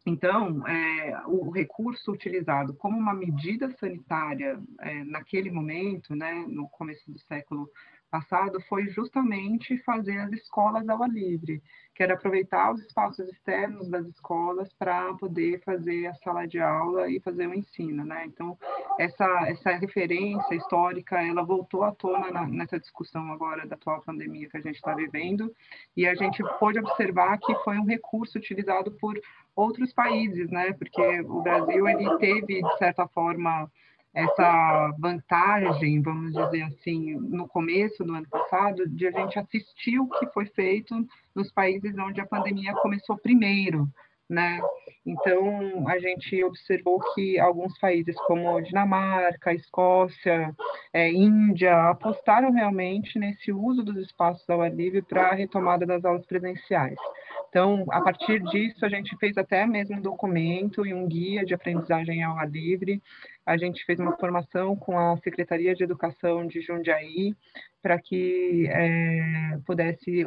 Então, 0.06 0.66
é, 0.68 1.20
o 1.26 1.50
recurso 1.50 2.12
utilizado 2.12 2.74
como 2.74 2.96
uma 2.96 3.12
medida 3.12 3.68
sanitária 3.72 4.58
é, 4.80 5.02
naquele 5.02 5.50
momento, 5.50 6.14
né, 6.14 6.44
no 6.48 6.68
começo 6.68 7.10
do 7.10 7.18
século 7.18 7.68
passado 8.10 8.60
foi 8.68 8.88
justamente 8.88 9.78
fazer 9.78 10.18
as 10.18 10.32
escolas 10.32 10.88
ao 10.88 11.02
ar 11.02 11.10
livre, 11.10 11.62
que 11.94 12.02
era 12.02 12.14
aproveitar 12.14 12.72
os 12.72 12.80
espaços 12.80 13.28
externos 13.28 13.88
das 13.88 14.06
escolas 14.06 14.72
para 14.72 15.12
poder 15.14 15.60
fazer 15.64 16.06
a 16.06 16.14
sala 16.14 16.46
de 16.46 16.60
aula 16.60 17.10
e 17.10 17.20
fazer 17.20 17.46
o 17.46 17.54
ensino, 17.54 18.04
né? 18.04 18.24
Então, 18.26 18.56
essa, 18.98 19.24
essa 19.48 19.70
referência 19.72 20.54
histórica, 20.54 21.20
ela 21.20 21.42
voltou 21.42 21.82
à 21.84 21.92
tona 21.92 22.30
na, 22.30 22.46
nessa 22.46 22.78
discussão 22.78 23.32
agora 23.32 23.66
da 23.66 23.74
atual 23.74 24.02
pandemia 24.02 24.48
que 24.48 24.56
a 24.56 24.60
gente 24.60 24.76
está 24.76 24.94
vivendo, 24.94 25.54
e 25.96 26.06
a 26.06 26.14
gente 26.14 26.42
pôde 26.58 26.78
observar 26.78 27.38
que 27.38 27.54
foi 27.64 27.78
um 27.78 27.84
recurso 27.84 28.38
utilizado 28.38 28.92
por 28.92 29.20
outros 29.54 29.92
países, 29.92 30.50
né? 30.50 30.72
Porque 30.72 31.20
o 31.22 31.42
Brasil, 31.42 31.88
ele 31.88 32.16
teve, 32.18 32.62
de 32.62 32.78
certa 32.78 33.06
forma, 33.08 33.70
essa 34.14 34.94
vantagem, 34.98 36.00
vamos 36.02 36.32
dizer 36.32 36.62
assim, 36.62 37.14
no 37.16 37.46
começo 37.46 38.02
do 38.04 38.14
ano 38.14 38.28
passado, 38.28 38.88
de 38.88 39.06
a 39.06 39.10
gente 39.10 39.38
assistir 39.38 39.98
o 39.98 40.08
que 40.08 40.26
foi 40.28 40.46
feito 40.46 40.94
nos 41.34 41.52
países 41.52 41.96
onde 41.98 42.20
a 42.20 42.26
pandemia 42.26 42.72
começou 42.74 43.16
primeiro, 43.16 43.88
né? 44.28 44.60
Então, 45.06 45.88
a 45.88 45.98
gente 45.98 46.44
observou 46.44 47.00
que 47.14 47.38
alguns 47.38 47.78
países 47.78 48.14
como 48.26 48.60
Dinamarca, 48.60 49.54
Escócia, 49.54 50.54
é, 50.92 51.10
Índia, 51.10 51.90
apostaram 51.90 52.52
realmente 52.52 53.18
nesse 53.18 53.50
uso 53.50 53.82
dos 53.82 53.96
espaços 53.96 54.48
ao 54.50 54.60
ar 54.60 54.74
livre 54.74 55.00
para 55.00 55.28
a 55.28 55.34
retomada 55.34 55.86
das 55.86 56.04
aulas 56.04 56.26
presenciais. 56.26 56.98
Então, 57.48 57.86
a 57.90 58.02
partir 58.02 58.40
disso, 58.44 58.84
a 58.84 58.88
gente 58.88 59.16
fez 59.16 59.38
até 59.38 59.66
mesmo 59.66 59.96
um 59.96 60.02
documento 60.02 60.86
e 60.86 60.92
um 60.92 61.08
guia 61.08 61.44
de 61.44 61.54
aprendizagem 61.54 62.22
ao 62.22 62.36
ar 62.36 62.48
livre. 62.48 63.02
A 63.44 63.56
gente 63.56 63.84
fez 63.86 63.98
uma 63.98 64.16
formação 64.18 64.76
com 64.76 64.98
a 64.98 65.16
Secretaria 65.18 65.74
de 65.74 65.82
Educação 65.82 66.46
de 66.46 66.60
Jundiaí 66.60 67.34
para 67.80 67.98
que 67.98 68.66
é, 68.68 69.58
pudesse 69.64 70.24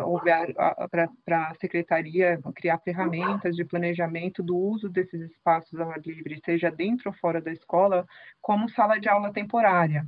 para 1.25 1.49
a 1.49 1.55
secretaria 1.55 2.39
criar 2.55 2.79
ferramentas 2.79 3.55
de 3.55 3.65
planejamento 3.65 4.41
do 4.41 4.57
uso 4.57 4.89
desses 4.89 5.21
espaços 5.21 5.79
ao 5.79 5.91
ar 5.91 6.01
livre, 6.03 6.41
seja 6.43 6.71
dentro 6.71 7.09
ou 7.09 7.15
fora 7.15 7.39
da 7.39 7.51
escola, 7.51 8.07
como 8.41 8.69
sala 8.69 8.99
de 8.99 9.07
aula 9.07 9.31
temporária. 9.31 10.07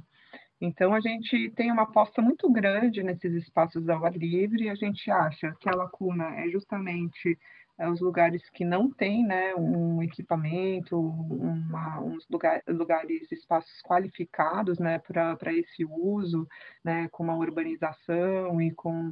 Então, 0.66 0.94
a 0.94 1.02
gente 1.02 1.50
tem 1.58 1.70
uma 1.70 1.82
aposta 1.84 2.22
muito 2.22 2.50
grande 2.50 3.04
nesses 3.04 3.34
espaços 3.34 3.90
ao 3.90 4.06
ar 4.06 4.16
livre, 4.16 4.64
e 4.64 4.70
a 4.70 4.76
gente 4.76 5.12
acha 5.12 5.54
que 5.60 5.68
a 5.68 5.76
lacuna 5.76 6.38
é 6.38 6.48
justamente 6.48 7.38
é, 7.78 7.90
os 7.90 8.00
lugares 8.00 8.50
que 8.50 8.64
não 8.64 8.90
têm 8.90 9.26
né, 9.26 9.54
um 9.56 10.02
equipamento, 10.02 10.98
uma, 10.98 12.00
uns 12.00 12.26
lugar, 12.30 12.64
lugares, 12.66 13.30
espaços 13.30 13.82
qualificados 13.82 14.80
né, 14.80 15.00
para 15.00 15.54
esse 15.54 15.84
uso, 15.84 16.48
né, 16.82 17.10
com 17.12 17.24
uma 17.24 17.36
urbanização 17.36 18.62
e 18.62 18.72
com 18.72 19.12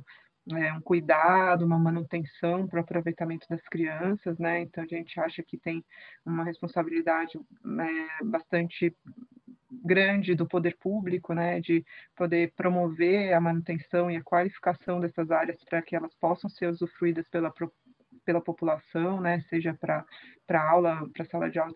é, 0.54 0.72
um 0.72 0.80
cuidado, 0.80 1.66
uma 1.66 1.78
manutenção 1.78 2.66
para 2.66 2.80
o 2.80 2.82
aproveitamento 2.82 3.46
das 3.50 3.62
crianças, 3.68 4.40
né? 4.40 4.62
Então 4.62 4.84
a 4.84 4.88
gente 4.88 5.20
acha 5.20 5.44
que 5.44 5.58
tem 5.58 5.84
uma 6.26 6.44
responsabilidade 6.44 7.38
é, 7.38 8.24
bastante 8.24 8.96
grande 9.72 10.36
do 10.36 10.48
poder 10.48 10.78
público, 10.78 11.34
né, 11.34 11.62
de 11.62 11.86
poder 12.16 12.52
promover 12.56 13.34
a 13.34 13.40
manutenção 13.40 14.12
e 14.12 14.18
a 14.18 14.24
qualificação 14.24 15.00
dessas 15.00 15.32
áreas 15.32 15.64
para 15.64 15.82
que 15.82 15.96
elas 15.96 16.14
possam 16.16 16.50
ser 16.50 16.68
usufruídas 16.68 17.28
pela, 17.30 17.54
pela 18.26 18.42
população, 18.42 19.22
né, 19.22 19.42
seja 19.50 19.74
para 19.74 20.06
aula, 20.70 21.08
para 21.14 21.26
sala 21.26 21.50
de 21.50 21.60
aula 21.60 21.74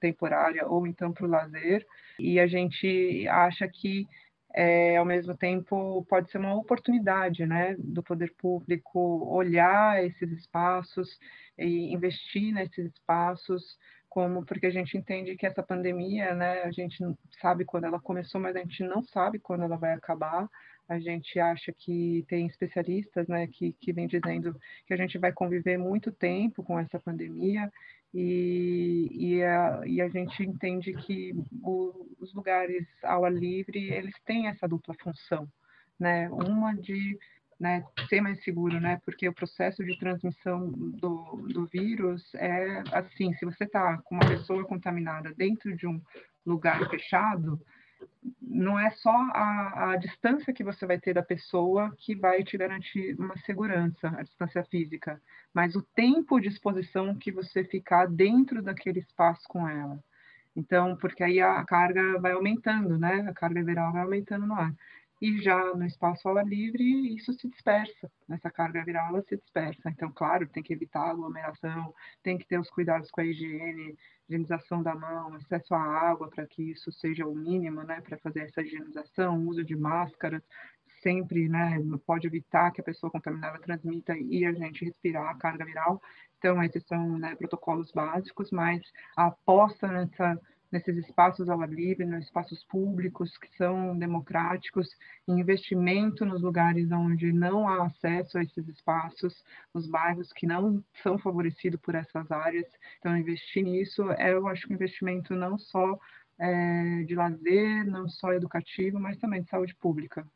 temporária 0.00 0.66
ou 0.66 0.86
então 0.86 1.12
para 1.12 1.26
o 1.26 1.30
lazer. 1.30 1.86
E 2.18 2.40
a 2.40 2.46
gente 2.46 3.26
acha 3.28 3.68
que 3.68 4.06
é, 4.54 4.96
ao 4.96 5.04
mesmo 5.04 5.36
tempo 5.36 6.04
pode 6.08 6.30
ser 6.30 6.38
uma 6.38 6.54
oportunidade 6.54 7.44
né, 7.44 7.76
do 7.78 8.02
poder 8.02 8.32
público 8.38 8.98
olhar 9.30 10.02
esses 10.02 10.30
espaços 10.32 11.18
e 11.58 11.92
investir 11.92 12.54
nesses 12.54 12.86
espaços 12.86 13.76
como 14.16 14.42
porque 14.46 14.64
a 14.64 14.70
gente 14.70 14.96
entende 14.96 15.36
que 15.36 15.46
essa 15.46 15.62
pandemia, 15.62 16.34
né, 16.34 16.62
a 16.62 16.70
gente 16.70 17.02
não 17.02 17.14
sabe 17.38 17.66
quando 17.66 17.84
ela 17.84 18.00
começou, 18.00 18.40
mas 18.40 18.56
a 18.56 18.60
gente 18.60 18.82
não 18.82 19.02
sabe 19.02 19.38
quando 19.38 19.64
ela 19.64 19.76
vai 19.76 19.92
acabar. 19.92 20.48
A 20.88 20.98
gente 20.98 21.38
acha 21.38 21.70
que 21.70 22.24
tem 22.26 22.46
especialistas, 22.46 23.28
né, 23.28 23.46
que, 23.46 23.74
que 23.74 23.92
vem 23.92 24.06
dizendo 24.06 24.58
que 24.86 24.94
a 24.94 24.96
gente 24.96 25.18
vai 25.18 25.34
conviver 25.34 25.76
muito 25.76 26.10
tempo 26.10 26.64
com 26.64 26.78
essa 26.78 26.98
pandemia 26.98 27.70
e, 28.14 29.10
e, 29.12 29.44
a, 29.44 29.82
e 29.84 30.00
a 30.00 30.08
gente 30.08 30.42
entende 30.42 30.94
que 30.94 31.34
o, 31.62 32.08
os 32.18 32.32
lugares 32.32 32.86
ao 33.02 33.26
ar 33.26 33.32
livre, 33.34 33.92
eles 33.92 34.14
têm 34.24 34.46
essa 34.46 34.66
dupla 34.66 34.94
função, 34.98 35.46
né, 36.00 36.30
uma 36.30 36.72
de 36.72 37.18
né, 37.58 37.84
ser 38.08 38.20
mais 38.20 38.42
seguro, 38.44 38.78
né? 38.78 39.00
Porque 39.04 39.28
o 39.28 39.34
processo 39.34 39.82
de 39.82 39.98
transmissão 39.98 40.68
do, 40.70 41.46
do 41.48 41.66
vírus 41.66 42.34
é 42.34 42.82
assim, 42.92 43.32
se 43.34 43.44
você 43.44 43.64
está 43.64 43.98
com 44.04 44.14
uma 44.16 44.28
pessoa 44.28 44.64
contaminada 44.64 45.32
dentro 45.34 45.74
de 45.74 45.86
um 45.86 46.00
lugar 46.44 46.88
fechado, 46.90 47.60
não 48.42 48.78
é 48.78 48.90
só 48.90 49.10
a, 49.10 49.92
a, 49.92 49.96
distância 49.96 50.52
que 50.52 50.62
você 50.62 50.86
vai 50.86 50.98
ter 50.98 51.14
da 51.14 51.22
pessoa 51.22 51.94
que 51.98 52.14
vai 52.14 52.44
te 52.44 52.58
garantir 52.58 53.18
uma 53.18 53.36
segurança, 53.38 54.08
a 54.08 54.22
distância 54.22 54.62
física, 54.64 55.20
mas 55.52 55.74
o 55.74 55.82
tempo 55.82 56.38
de 56.38 56.48
exposição 56.48 57.14
que 57.14 57.32
você 57.32 57.64
ficar 57.64 58.06
dentro 58.06 58.62
daquele 58.62 59.00
espaço 59.00 59.42
com 59.48 59.66
ela. 59.66 59.98
Então, 60.54 60.96
porque 60.96 61.22
aí 61.22 61.40
a 61.40 61.64
carga 61.64 62.18
vai 62.18 62.32
aumentando, 62.32 62.98
né? 62.98 63.26
A 63.28 63.32
carga 63.32 63.62
viral 63.62 63.92
vai 63.92 64.02
aumentando 64.02 64.46
no 64.46 64.54
ar 64.54 64.74
e 65.20 65.40
já 65.40 65.74
no 65.74 65.84
espaço 65.84 66.28
ao 66.28 66.36
ar 66.36 66.46
livre 66.46 67.14
isso 67.14 67.32
se 67.32 67.48
dispersa, 67.48 68.10
essa 68.30 68.50
carga 68.50 68.84
viral 68.84 69.08
ela 69.08 69.22
se 69.22 69.36
dispersa. 69.36 69.88
Então, 69.88 70.12
claro, 70.12 70.48
tem 70.48 70.62
que 70.62 70.72
evitar 70.72 71.10
aglomeração, 71.10 71.94
tem 72.22 72.36
que 72.36 72.46
ter 72.46 72.58
os 72.58 72.70
cuidados 72.70 73.10
com 73.10 73.20
a 73.20 73.24
higiene, 73.24 73.96
higienização 74.28 74.82
da 74.82 74.94
mão, 74.94 75.34
acesso 75.34 75.74
à 75.74 75.80
água 75.80 76.28
para 76.28 76.46
que 76.46 76.70
isso 76.70 76.92
seja 76.92 77.26
o 77.26 77.34
mínimo, 77.34 77.82
né, 77.82 78.00
para 78.00 78.18
fazer 78.18 78.40
essa 78.40 78.62
higienização, 78.62 79.46
uso 79.46 79.64
de 79.64 79.76
máscaras, 79.76 80.42
sempre, 81.02 81.48
né, 81.48 81.78
pode 82.06 82.26
evitar 82.26 82.70
que 82.72 82.80
a 82.80 82.84
pessoa 82.84 83.10
contaminada 83.10 83.58
transmita 83.60 84.16
e 84.18 84.44
a 84.44 84.52
gente 84.52 84.84
respirar 84.84 85.30
a 85.30 85.38
carga 85.38 85.64
viral. 85.64 86.00
Então, 86.38 86.62
esses 86.62 86.84
são 86.84 87.18
né, 87.18 87.34
protocolos 87.36 87.90
básicos, 87.92 88.50
mas 88.50 88.82
a 89.16 89.26
aposta 89.26 89.88
nessa 89.88 90.38
nesses 90.76 90.96
espaços 90.98 91.48
ao 91.48 91.60
ar 91.62 91.70
livre, 91.70 92.04
nos 92.04 92.24
espaços 92.24 92.62
públicos 92.64 93.36
que 93.38 93.48
são 93.56 93.96
democráticos, 93.96 94.88
investimento 95.26 96.24
nos 96.24 96.42
lugares 96.42 96.90
onde 96.92 97.32
não 97.32 97.66
há 97.66 97.86
acesso 97.86 98.36
a 98.36 98.42
esses 98.42 98.68
espaços, 98.68 99.42
nos 99.74 99.86
bairros 99.86 100.32
que 100.32 100.46
não 100.46 100.84
são 101.02 101.18
favorecidos 101.18 101.80
por 101.80 101.94
essas 101.94 102.30
áreas. 102.30 102.66
Então, 102.98 103.16
investir 103.16 103.64
nisso 103.64 104.10
é, 104.12 104.34
eu 104.34 104.46
acho, 104.46 104.70
um 104.70 104.74
investimento 104.74 105.34
não 105.34 105.58
só 105.58 105.98
é, 106.38 107.04
de 107.04 107.14
lazer, 107.14 107.86
não 107.86 108.08
só 108.08 108.32
educativo, 108.32 109.00
mas 109.00 109.16
também 109.16 109.42
de 109.42 109.48
saúde 109.48 109.74
pública. 109.76 110.26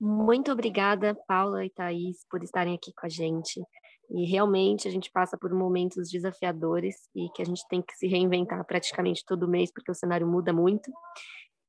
Muito 0.00 0.50
obrigada, 0.52 1.14
Paula 1.26 1.64
e 1.64 1.70
Thaís, 1.70 2.26
por 2.28 2.42
estarem 2.42 2.74
aqui 2.74 2.92
com 2.92 3.06
a 3.06 3.08
gente. 3.08 3.62
E 4.10 4.24
realmente 4.24 4.86
a 4.86 4.90
gente 4.90 5.10
passa 5.10 5.36
por 5.36 5.52
momentos 5.52 6.10
desafiadores 6.10 6.96
e 7.14 7.28
que 7.30 7.42
a 7.42 7.44
gente 7.44 7.66
tem 7.68 7.82
que 7.82 7.94
se 7.94 8.06
reinventar 8.06 8.64
praticamente 8.64 9.24
todo 9.26 9.48
mês, 9.48 9.72
porque 9.72 9.90
o 9.90 9.94
cenário 9.94 10.26
muda 10.26 10.52
muito. 10.52 10.90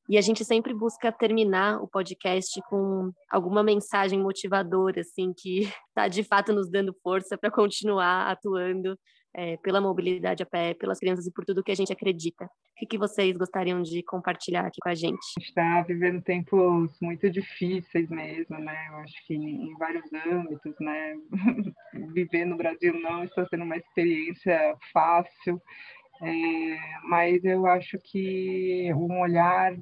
E 0.09 0.17
a 0.17 0.21
gente 0.21 0.45
sempre 0.45 0.73
busca 0.73 1.11
terminar 1.11 1.81
o 1.81 1.87
podcast 1.87 2.61
com 2.69 3.11
alguma 3.29 3.61
mensagem 3.61 4.19
motivadora, 4.19 5.01
assim, 5.01 5.33
que 5.33 5.63
está 5.89 6.07
de 6.07 6.23
fato 6.23 6.53
nos 6.53 6.69
dando 6.69 6.95
força 7.03 7.37
para 7.37 7.51
continuar 7.51 8.31
atuando 8.31 8.97
é, 9.37 9.55
pela 9.57 9.79
mobilidade 9.79 10.41
a 10.41 10.45
pé, 10.47 10.73
pelas 10.73 10.97
crianças 10.97 11.27
e 11.27 11.31
por 11.31 11.45
tudo 11.45 11.63
que 11.63 11.71
a 11.71 11.75
gente 11.75 11.93
acredita. 11.93 12.45
O 12.45 12.49
que, 12.75 12.87
que 12.87 12.97
vocês 12.97 13.37
gostariam 13.37 13.83
de 13.83 14.01
compartilhar 14.01 14.65
aqui 14.65 14.79
com 14.81 14.89
a 14.89 14.95
gente? 14.95 15.19
A 15.37 15.39
gente 15.39 15.49
está 15.49 15.81
vivendo 15.83 16.23
tempos 16.23 16.97
muito 16.99 17.29
difíceis 17.29 18.09
mesmo, 18.09 18.57
né? 18.57 18.87
Eu 18.89 18.95
acho 18.95 19.27
que 19.27 19.35
em 19.35 19.77
vários 19.77 20.11
âmbitos, 20.11 20.73
né? 20.79 21.15
Viver 22.13 22.45
no 22.45 22.57
Brasil 22.57 22.99
não 22.99 23.23
está 23.23 23.45
sendo 23.45 23.63
uma 23.63 23.77
experiência 23.77 24.75
fácil, 24.91 25.61
é, 26.23 26.77
mas 27.03 27.45
eu 27.45 27.67
acho 27.67 27.99
que 27.99 28.91
um 28.95 29.19
olhar 29.19 29.77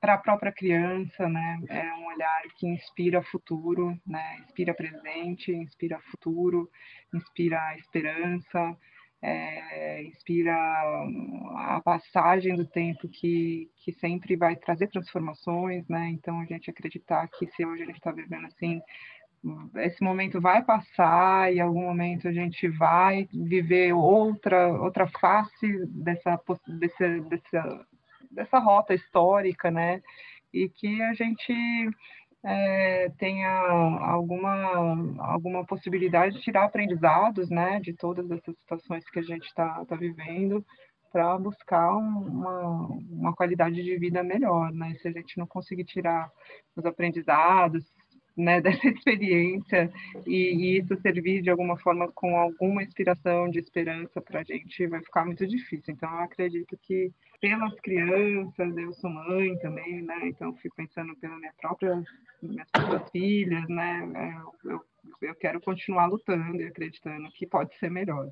para 0.00 0.14
a 0.14 0.18
própria 0.18 0.52
criança, 0.52 1.28
né? 1.28 1.60
É 1.68 1.94
um 1.94 2.06
olhar 2.06 2.42
que 2.56 2.66
inspira 2.66 3.22
futuro, 3.22 3.98
né? 4.06 4.38
Inspira 4.40 4.74
presente, 4.74 5.52
inspira 5.52 5.98
futuro, 6.10 6.70
inspira 7.12 7.76
esperança, 7.76 8.76
é, 9.20 10.02
inspira 10.04 10.54
a 10.54 11.80
passagem 11.84 12.54
do 12.54 12.64
tempo 12.64 13.08
que, 13.08 13.68
que 13.76 13.92
sempre 13.92 14.36
vai 14.36 14.54
trazer 14.54 14.88
transformações, 14.88 15.86
né? 15.88 16.10
Então 16.10 16.40
a 16.40 16.44
gente 16.44 16.70
acreditar 16.70 17.26
que 17.28 17.46
se 17.48 17.64
hoje 17.64 17.82
a 17.82 17.86
gente 17.86 17.96
está 17.96 18.12
vivendo 18.12 18.46
assim 18.46 18.80
esse 19.76 20.02
momento 20.02 20.40
vai 20.40 20.64
passar 20.64 21.52
e 21.52 21.58
em 21.58 21.60
algum 21.60 21.82
momento 21.82 22.26
a 22.26 22.32
gente 22.32 22.68
vai 22.68 23.28
viver 23.32 23.92
outra 23.92 24.68
outra 24.80 25.06
face 25.06 25.86
dessa 25.86 26.40
desse, 26.66 27.20
dessa 27.20 27.86
dessa 28.30 28.58
rota 28.58 28.94
histórica, 28.94 29.70
né? 29.70 30.02
E 30.52 30.68
que 30.68 31.02
a 31.02 31.14
gente 31.14 31.52
é, 32.44 33.10
tenha 33.18 33.50
alguma, 33.50 34.96
alguma 35.18 35.64
possibilidade 35.66 36.36
de 36.36 36.42
tirar 36.42 36.64
aprendizados, 36.64 37.50
né? 37.50 37.80
De 37.80 37.92
todas 37.94 38.30
essas 38.30 38.56
situações 38.58 39.08
que 39.10 39.18
a 39.18 39.22
gente 39.22 39.46
está 39.46 39.84
tá 39.84 39.96
vivendo 39.96 40.64
para 41.10 41.38
buscar 41.38 41.96
uma, 41.96 42.86
uma 43.10 43.34
qualidade 43.34 43.82
de 43.82 43.96
vida 43.98 44.22
melhor, 44.22 44.72
né? 44.72 44.94
Se 45.00 45.08
a 45.08 45.12
gente 45.12 45.38
não 45.38 45.46
conseguir 45.46 45.84
tirar 45.84 46.30
os 46.76 46.84
aprendizados, 46.84 47.84
né, 48.38 48.60
dessa 48.62 48.88
experiência 48.88 49.92
e, 50.26 50.54
e, 50.54 50.78
isso 50.78 50.96
servir 51.02 51.42
de 51.42 51.50
alguma 51.50 51.76
forma 51.76 52.10
com 52.12 52.36
alguma 52.38 52.82
inspiração 52.82 53.50
de 53.50 53.58
esperança 53.58 54.20
para 54.20 54.40
a 54.40 54.44
gente 54.44 54.86
vai 54.86 55.02
ficar 55.02 55.24
muito 55.24 55.46
difícil. 55.46 55.92
Então, 55.92 56.08
eu 56.10 56.20
acredito 56.20 56.78
que 56.80 57.12
pelas 57.40 57.74
crianças, 57.80 58.76
eu 58.76 58.92
sou 58.94 59.10
mãe 59.10 59.56
também, 59.58 60.02
né? 60.02 60.28
Então, 60.28 60.54
fico 60.56 60.76
pensando 60.76 61.14
pelas 61.16 61.38
minhas 61.38 61.54
próprias, 61.56 62.04
minhas 62.42 62.68
próprias 62.70 63.10
filhas, 63.10 63.68
né? 63.68 64.08
É, 64.14 64.70
eu, 64.70 64.80
eu 65.22 65.34
quero 65.34 65.60
continuar 65.60 66.06
lutando 66.06 66.60
e 66.60 66.66
acreditando 66.66 67.28
que 67.32 67.46
pode 67.46 67.76
ser 67.76 67.90
melhor. 67.90 68.28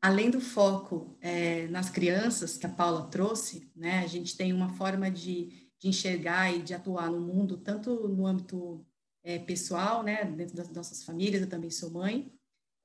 Além 0.00 0.30
do 0.30 0.40
foco 0.40 1.18
é, 1.20 1.66
nas 1.68 1.90
crianças 1.90 2.56
que 2.56 2.66
a 2.66 2.68
Paula 2.68 3.10
trouxe, 3.10 3.68
né? 3.74 4.00
A 4.00 4.06
gente 4.06 4.36
tem 4.36 4.52
uma 4.52 4.68
forma 4.70 5.10
de, 5.10 5.67
de 5.80 5.88
enxergar 5.88 6.52
e 6.52 6.62
de 6.62 6.74
atuar 6.74 7.10
no 7.10 7.20
mundo, 7.20 7.56
tanto 7.56 8.08
no 8.08 8.26
âmbito 8.26 8.84
é, 9.22 9.38
pessoal, 9.38 10.02
né? 10.02 10.24
Dentro 10.24 10.56
das 10.56 10.68
nossas 10.70 11.04
famílias, 11.04 11.42
eu 11.42 11.48
também 11.48 11.70
sou 11.70 11.90
mãe, 11.90 12.32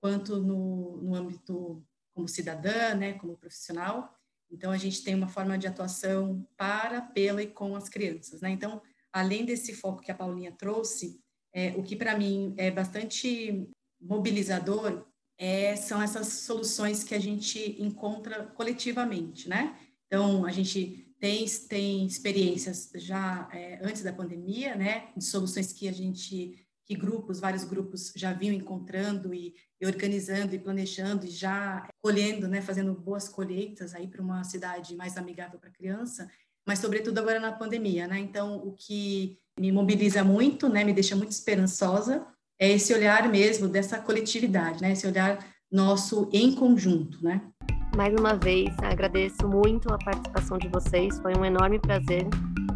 quanto 0.01 0.41
no, 0.41 0.97
no 0.97 1.15
âmbito 1.15 1.83
como 2.13 2.27
cidadã, 2.27 2.93
né, 2.93 3.13
como 3.13 3.37
profissional. 3.37 4.13
Então, 4.51 4.71
a 4.71 4.77
gente 4.77 5.03
tem 5.03 5.15
uma 5.15 5.27
forma 5.27 5.57
de 5.57 5.65
atuação 5.65 6.47
para, 6.55 7.01
pela 7.01 7.41
e 7.41 7.47
com 7.47 7.75
as 7.75 7.89
crianças. 7.89 8.41
Né? 8.41 8.51
Então, 8.51 8.81
além 9.11 9.45
desse 9.45 9.73
foco 9.73 10.01
que 10.01 10.11
a 10.11 10.15
Paulinha 10.15 10.51
trouxe, 10.51 11.19
é, 11.53 11.69
o 11.77 11.83
que 11.83 11.95
para 11.95 12.17
mim 12.17 12.53
é 12.57 12.69
bastante 12.69 13.67
mobilizador 13.99 15.05
é, 15.37 15.75
são 15.75 16.01
essas 16.01 16.27
soluções 16.27 17.03
que 17.03 17.15
a 17.15 17.19
gente 17.19 17.81
encontra 17.81 18.43
coletivamente, 18.47 19.49
né? 19.49 19.77
Então, 20.05 20.45
a 20.45 20.51
gente 20.51 21.02
tem, 21.23 21.45
tem 21.69 22.05
experiências 22.05 22.91
já 22.95 23.47
é, 23.53 23.79
antes 23.81 24.03
da 24.03 24.11
pandemia, 24.11 24.75
né, 24.75 25.07
de 25.15 25.23
soluções 25.23 25.71
que 25.71 25.87
a 25.87 25.91
gente, 25.93 26.67
que 26.85 26.95
grupos, 26.95 27.39
vários 27.39 27.63
grupos 27.63 28.11
já 28.13 28.33
vinham 28.33 28.53
encontrando 28.53 29.33
e, 29.33 29.55
e 29.79 29.85
organizando 29.85 30.53
e 30.53 30.59
planejando 30.59 31.25
e 31.25 31.29
já 31.29 31.87
colhendo, 32.01 32.45
né, 32.49 32.61
fazendo 32.61 32.93
boas 32.93 33.29
colheitas 33.29 33.95
aí 33.95 34.05
para 34.05 34.21
uma 34.21 34.43
cidade 34.43 34.97
mais 34.97 35.15
amigável 35.15 35.57
para 35.57 35.69
criança, 35.69 36.29
mas 36.67 36.79
sobretudo 36.79 37.19
agora 37.19 37.39
na 37.39 37.53
pandemia, 37.53 38.05
né? 38.05 38.19
Então, 38.19 38.57
o 38.57 38.73
que 38.73 39.39
me 39.57 39.71
mobiliza 39.71 40.25
muito, 40.25 40.67
né, 40.67 40.83
me 40.83 40.91
deixa 40.91 41.15
muito 41.15 41.31
esperançosa, 41.31 42.27
é 42.59 42.69
esse 42.69 42.93
olhar 42.93 43.29
mesmo 43.29 43.69
dessa 43.69 43.97
coletividade, 43.97 44.81
né? 44.81 44.91
Esse 44.91 45.07
olhar 45.07 45.39
nosso 45.71 46.29
em 46.33 46.53
conjunto, 46.53 47.23
né? 47.23 47.49
Mais 47.95 48.11
uma 48.19 48.33
vez, 48.33 48.75
agradeço 48.81 49.47
muito 49.47 49.93
a 49.93 49.97
participação 49.99 50.57
de 50.57 50.67
vocês. 50.67 51.19
Foi 51.19 51.31
um 51.37 51.45
enorme 51.45 51.77
prazer 51.77 52.27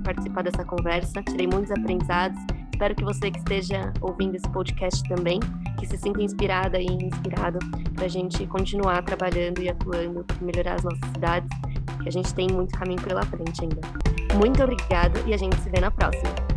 participar 0.04 0.44
dessa 0.44 0.64
conversa. 0.64 1.24
Tirei 1.24 1.48
muitos 1.48 1.72
aprendizados. 1.72 2.40
Espero 2.72 2.94
que 2.96 3.04
você 3.04 3.32
que 3.32 3.40
esteja 3.40 3.92
ouvindo 4.00 4.36
esse 4.36 4.48
podcast 4.50 5.02
também, 5.10 5.40
que 5.80 5.88
se 5.88 5.98
sinta 5.98 6.22
inspirada 6.22 6.80
e 6.80 6.86
inspirado 6.86 7.58
para 7.96 8.06
a 8.06 8.08
gente 8.08 8.46
continuar 8.46 9.04
trabalhando 9.04 9.60
e 9.60 9.70
atuando 9.70 10.24
para 10.24 10.38
melhorar 10.46 10.76
as 10.76 10.84
nossas 10.84 11.10
cidades, 11.12 11.50
que 12.04 12.08
a 12.08 12.12
gente 12.12 12.34
tem 12.36 12.48
muito 12.52 12.78
caminho 12.78 13.02
pela 13.02 13.24
frente 13.24 13.64
ainda. 13.64 13.82
Muito 14.36 14.64
obrigada 14.64 15.20
e 15.26 15.34
a 15.34 15.38
gente 15.38 15.56
se 15.56 15.70
vê 15.72 15.82
na 15.82 15.90
próxima. 15.90 16.57